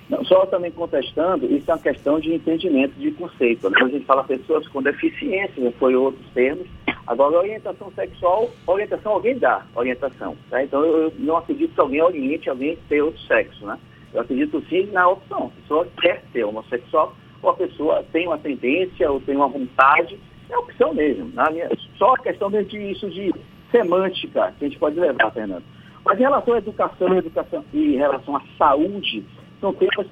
Não, 0.10 0.25
só 0.25 0.45
também 0.47 0.71
contestando, 0.71 1.45
isso 1.45 1.69
é 1.69 1.73
uma 1.73 1.79
questão 1.79 2.19
de 2.19 2.34
entendimento 2.34 2.99
de 2.99 3.12
conceito. 3.12 3.69
Né? 3.69 3.77
A 3.79 3.88
gente 3.88 4.05
fala 4.05 4.23
pessoas 4.23 4.67
com 4.67 4.82
deficiência, 4.82 5.71
foi 5.77 5.95
outros 5.95 6.25
termos, 6.34 6.67
Agora, 7.09 7.39
orientação 7.39 7.91
sexual, 7.93 8.51
orientação 8.67 9.13
alguém 9.13 9.35
dá 9.35 9.65
orientação. 9.73 10.37
Tá? 10.47 10.63
Então, 10.63 10.85
eu 10.85 11.11
não 11.17 11.37
acredito 11.37 11.73
que 11.73 11.81
alguém 11.81 12.03
oriente 12.03 12.47
alguém 12.47 12.77
ter 12.87 13.01
outro 13.01 13.19
sexo. 13.21 13.65
Né? 13.65 13.79
Eu 14.13 14.21
acredito 14.21 14.63
sim 14.69 14.85
na 14.91 15.09
opção. 15.09 15.47
A 15.47 15.61
pessoa 15.61 15.87
quer 15.99 16.23
ser 16.31 16.43
homossexual, 16.43 17.15
ou 17.41 17.49
a 17.49 17.55
pessoa 17.55 18.05
tem 18.11 18.27
uma 18.27 18.37
tendência, 18.37 19.11
ou 19.11 19.19
tem 19.21 19.35
uma 19.35 19.47
vontade, 19.47 20.19
é 20.51 20.57
opção 20.59 20.93
mesmo. 20.93 21.31
Na 21.33 21.49
minha, 21.49 21.67
só 21.97 22.13
a 22.13 22.19
questão 22.19 22.51
de 22.51 22.77
isso 22.91 23.09
de 23.09 23.33
semântica 23.71 24.53
que 24.59 24.65
a 24.65 24.67
gente 24.67 24.77
pode 24.77 24.99
levar, 24.99 25.31
Fernando. 25.31 25.63
Mas 26.05 26.19
em 26.19 26.21
relação 26.21 26.53
à 26.53 26.57
educação, 26.59 27.17
educação 27.17 27.65
e 27.73 27.95
em 27.95 27.97
relação 27.97 28.35
à 28.35 28.41
saúde, 28.55 29.25
são 29.59 29.73
temas 29.73 30.05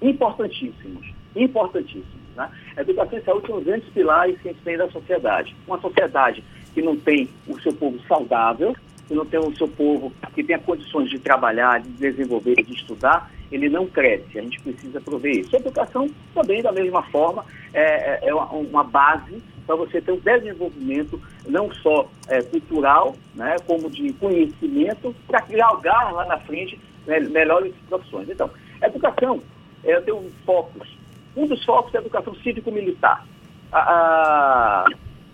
importantíssimos. 0.00 1.12
Importantíssimos. 1.34 2.25
Né? 2.36 2.50
Educação 2.76 3.18
e 3.18 3.22
saúde 3.22 3.46
são 3.46 3.56
os 3.56 3.64
grandes 3.64 3.88
pilares 3.88 4.40
que 4.40 4.48
a 4.48 4.52
gente 4.52 4.62
tem 4.62 4.76
da 4.76 4.88
sociedade. 4.90 5.56
Uma 5.66 5.80
sociedade 5.80 6.44
que 6.74 6.82
não 6.82 6.96
tem 6.96 7.28
o 7.48 7.58
seu 7.60 7.72
povo 7.72 7.98
saudável, 8.06 8.76
que 9.08 9.14
não 9.14 9.24
tem 9.24 9.40
o 9.40 9.56
seu 9.56 9.68
povo 9.68 10.12
que 10.34 10.44
tenha 10.44 10.58
condições 10.58 11.08
de 11.08 11.18
trabalhar, 11.18 11.80
de 11.80 11.88
desenvolver, 11.90 12.56
de 12.56 12.74
estudar, 12.74 13.30
ele 13.50 13.68
não 13.68 13.86
cresce. 13.86 14.38
A 14.38 14.42
gente 14.42 14.60
precisa 14.60 15.00
prover 15.00 15.36
isso. 15.36 15.56
A 15.56 15.58
educação 15.58 16.10
também, 16.34 16.62
da 16.62 16.72
mesma 16.72 17.02
forma, 17.04 17.44
é, 17.72 18.26
é, 18.26 18.28
é 18.28 18.34
uma 18.34 18.84
base 18.84 19.42
para 19.66 19.76
você 19.76 20.00
ter 20.00 20.12
um 20.12 20.18
desenvolvimento 20.18 21.20
não 21.46 21.72
só 21.74 22.08
é, 22.28 22.42
cultural, 22.42 23.16
né, 23.34 23.56
como 23.66 23.90
de 23.90 24.12
conhecimento, 24.14 25.14
para 25.26 25.40
galgar 25.40 26.12
lá 26.12 26.24
na 26.26 26.38
frente 26.38 26.78
né, 27.06 27.20
melhores 27.20 27.72
profissões. 27.88 28.28
Então, 28.28 28.50
educação, 28.82 29.42
é, 29.84 29.94
eu 29.94 30.02
tenho 30.02 30.30
focos. 30.44 30.95
Um 31.36 31.46
dos 31.46 31.62
focos 31.64 31.94
é 31.94 31.98
a 31.98 32.00
educação 32.00 32.34
cívico-militar. 32.36 33.24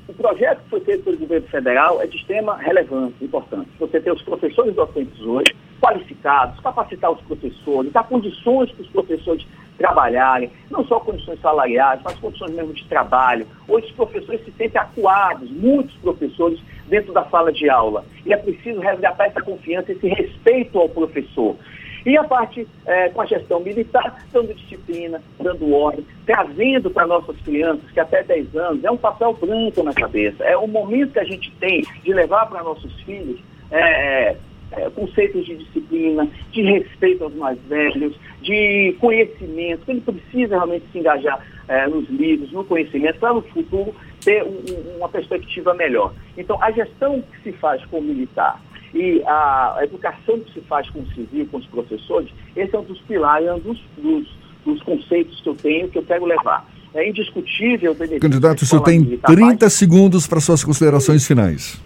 O 0.08 0.12
projeto 0.14 0.62
que 0.64 0.70
foi 0.70 0.80
feito 0.80 1.04
pelo 1.04 1.16
governo 1.16 1.46
federal 1.46 2.02
é 2.02 2.06
de 2.06 2.16
extrema 2.16 2.56
relevância, 2.56 3.24
importante. 3.24 3.70
Você 3.78 4.00
tem 4.00 4.12
os 4.12 4.22
professores 4.22 4.74
docentes 4.74 5.20
hoje 5.20 5.54
qualificados, 5.80 6.60
capacitar 6.60 7.10
os 7.10 7.20
professores, 7.22 7.92
dar 7.92 8.04
condições 8.04 8.70
para 8.72 8.82
os 8.82 8.88
professores 8.88 9.46
trabalharem, 9.78 10.50
não 10.70 10.84
só 10.86 11.00
condições 11.00 11.40
salariais, 11.40 12.00
mas 12.04 12.18
condições 12.18 12.52
mesmo 12.52 12.72
de 12.72 12.84
trabalho. 12.84 13.46
Hoje 13.66 13.86
os 13.86 13.92
professores 13.92 14.44
se 14.44 14.52
sentem 14.52 14.80
acuados, 14.80 15.50
muitos 15.50 15.96
professores, 15.96 16.60
dentro 16.88 17.12
da 17.12 17.24
sala 17.24 17.52
de 17.52 17.68
aula. 17.70 18.04
E 18.26 18.32
é 18.32 18.36
preciso 18.36 18.80
resgatar 18.80 19.26
essa 19.26 19.40
confiança, 19.40 19.92
esse 19.92 20.06
respeito 20.06 20.78
ao 20.78 20.88
professor. 20.88 21.56
E 22.04 22.16
a 22.16 22.24
parte 22.24 22.66
é, 22.86 23.08
com 23.10 23.20
a 23.20 23.26
gestão 23.26 23.60
militar, 23.60 24.24
dando 24.32 24.54
disciplina, 24.54 25.22
dando 25.40 25.72
ordem, 25.72 26.04
trazendo 26.26 26.90
para 26.90 27.06
nossas 27.06 27.36
crianças, 27.42 27.88
que 27.90 28.00
até 28.00 28.22
10 28.22 28.56
anos 28.56 28.84
é 28.84 28.90
um 28.90 28.96
papel 28.96 29.32
branco 29.34 29.82
na 29.82 29.92
cabeça, 29.92 30.44
é 30.44 30.56
o 30.56 30.66
momento 30.66 31.12
que 31.12 31.20
a 31.20 31.24
gente 31.24 31.50
tem 31.60 31.84
de 32.02 32.12
levar 32.12 32.46
para 32.46 32.62
nossos 32.62 32.92
filhos 33.02 33.38
é, 33.70 34.36
é, 34.72 34.90
conceitos 34.90 35.44
de 35.44 35.56
disciplina, 35.56 36.28
de 36.50 36.62
respeito 36.62 37.24
aos 37.24 37.34
mais 37.34 37.58
velhos, 37.68 38.14
de 38.40 38.96
conhecimento, 39.00 39.82
ele 39.88 40.00
precisa 40.00 40.56
realmente 40.56 40.86
se 40.90 40.98
engajar 40.98 41.44
é, 41.68 41.86
nos 41.86 42.08
livros, 42.08 42.50
no 42.52 42.64
conhecimento, 42.64 43.18
para 43.18 43.34
no 43.34 43.42
futuro 43.42 43.94
ter 44.24 44.42
um, 44.42 44.96
uma 44.98 45.08
perspectiva 45.08 45.74
melhor. 45.74 46.12
Então, 46.36 46.60
a 46.62 46.70
gestão 46.70 47.20
que 47.20 47.42
se 47.42 47.52
faz 47.52 47.84
com 47.86 47.98
o 47.98 48.02
militar 48.02 48.60
e 48.94 49.22
a 49.24 49.78
educação 49.82 50.38
que 50.40 50.52
se 50.52 50.60
faz 50.62 50.88
com 50.90 51.00
o 51.00 51.06
civil, 51.14 51.46
com 51.50 51.56
os 51.56 51.66
professores, 51.66 52.30
esse 52.54 52.74
é 52.74 52.78
um 52.78 52.84
dos 52.84 53.00
pilares, 53.00 53.48
é 53.48 53.54
um 53.54 53.58
dos, 53.58 53.80
dos, 53.96 54.28
dos 54.64 54.82
conceitos 54.82 55.40
que 55.40 55.48
eu 55.48 55.54
tenho, 55.54 55.88
que 55.88 55.98
eu 55.98 56.02
quero 56.02 56.24
levar. 56.24 56.66
É 56.94 57.08
indiscutível. 57.08 57.96
Candidato, 58.20 58.62
o 58.62 58.66
senhor 58.66 58.82
tem 58.82 59.16
30 59.16 59.70
segundos 59.70 60.26
para 60.26 60.40
suas 60.40 60.62
considerações 60.62 61.26
finais. 61.26 61.80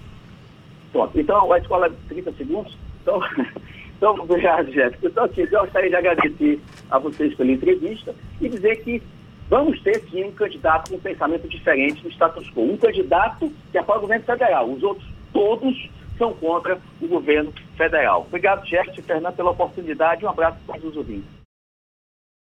Pronto. 0.93 1.21
Então, 1.21 1.53
a 1.53 1.59
escola 1.59 1.91
30 2.09 2.33
segundos. 2.33 2.77
Então, 3.03 3.21
então 3.97 4.15
obrigado, 4.15 4.73
Jéssica. 4.73 5.07
Então, 5.07 5.25
aqui, 5.25 5.43
eu 5.43 5.61
gostaria 5.61 5.91
de 5.91 5.97
agradecer 5.97 6.61
a 6.91 6.99
vocês 6.99 7.35
pela 7.35 7.53
entrevista 7.53 8.15
e 8.41 8.49
dizer 8.49 8.83
que 8.83 9.01
vamos 9.49 9.81
ter, 9.83 10.03
sim, 10.11 10.25
um 10.25 10.33
candidato 10.33 10.91
com 10.91 10.97
um 10.97 11.01
pensamento 11.01 11.49
diferente 11.49 12.03
do 12.03 12.11
status 12.11 12.51
quo. 12.51 12.73
Um 12.73 12.77
candidato 12.77 13.53
que 13.71 13.79
apoia 13.79 13.99
o 13.99 14.03
governo 14.03 14.25
federal. 14.25 14.69
Os 14.69 14.83
outros, 14.83 15.07
todos, 15.33 15.89
são 16.19 16.33
contra 16.35 16.79
o 17.01 17.07
governo 17.07 17.53
federal. 17.77 18.23
Obrigado, 18.27 18.67
Jéssica 18.67 19.01
e 19.01 19.03
Fernando, 19.03 19.37
pela 19.37 19.51
oportunidade. 19.51 20.25
Um 20.25 20.31
abraço 20.31 20.59
para 20.67 20.75
todos 20.75 20.91
os 20.91 20.97
ouvintes. 20.97 21.46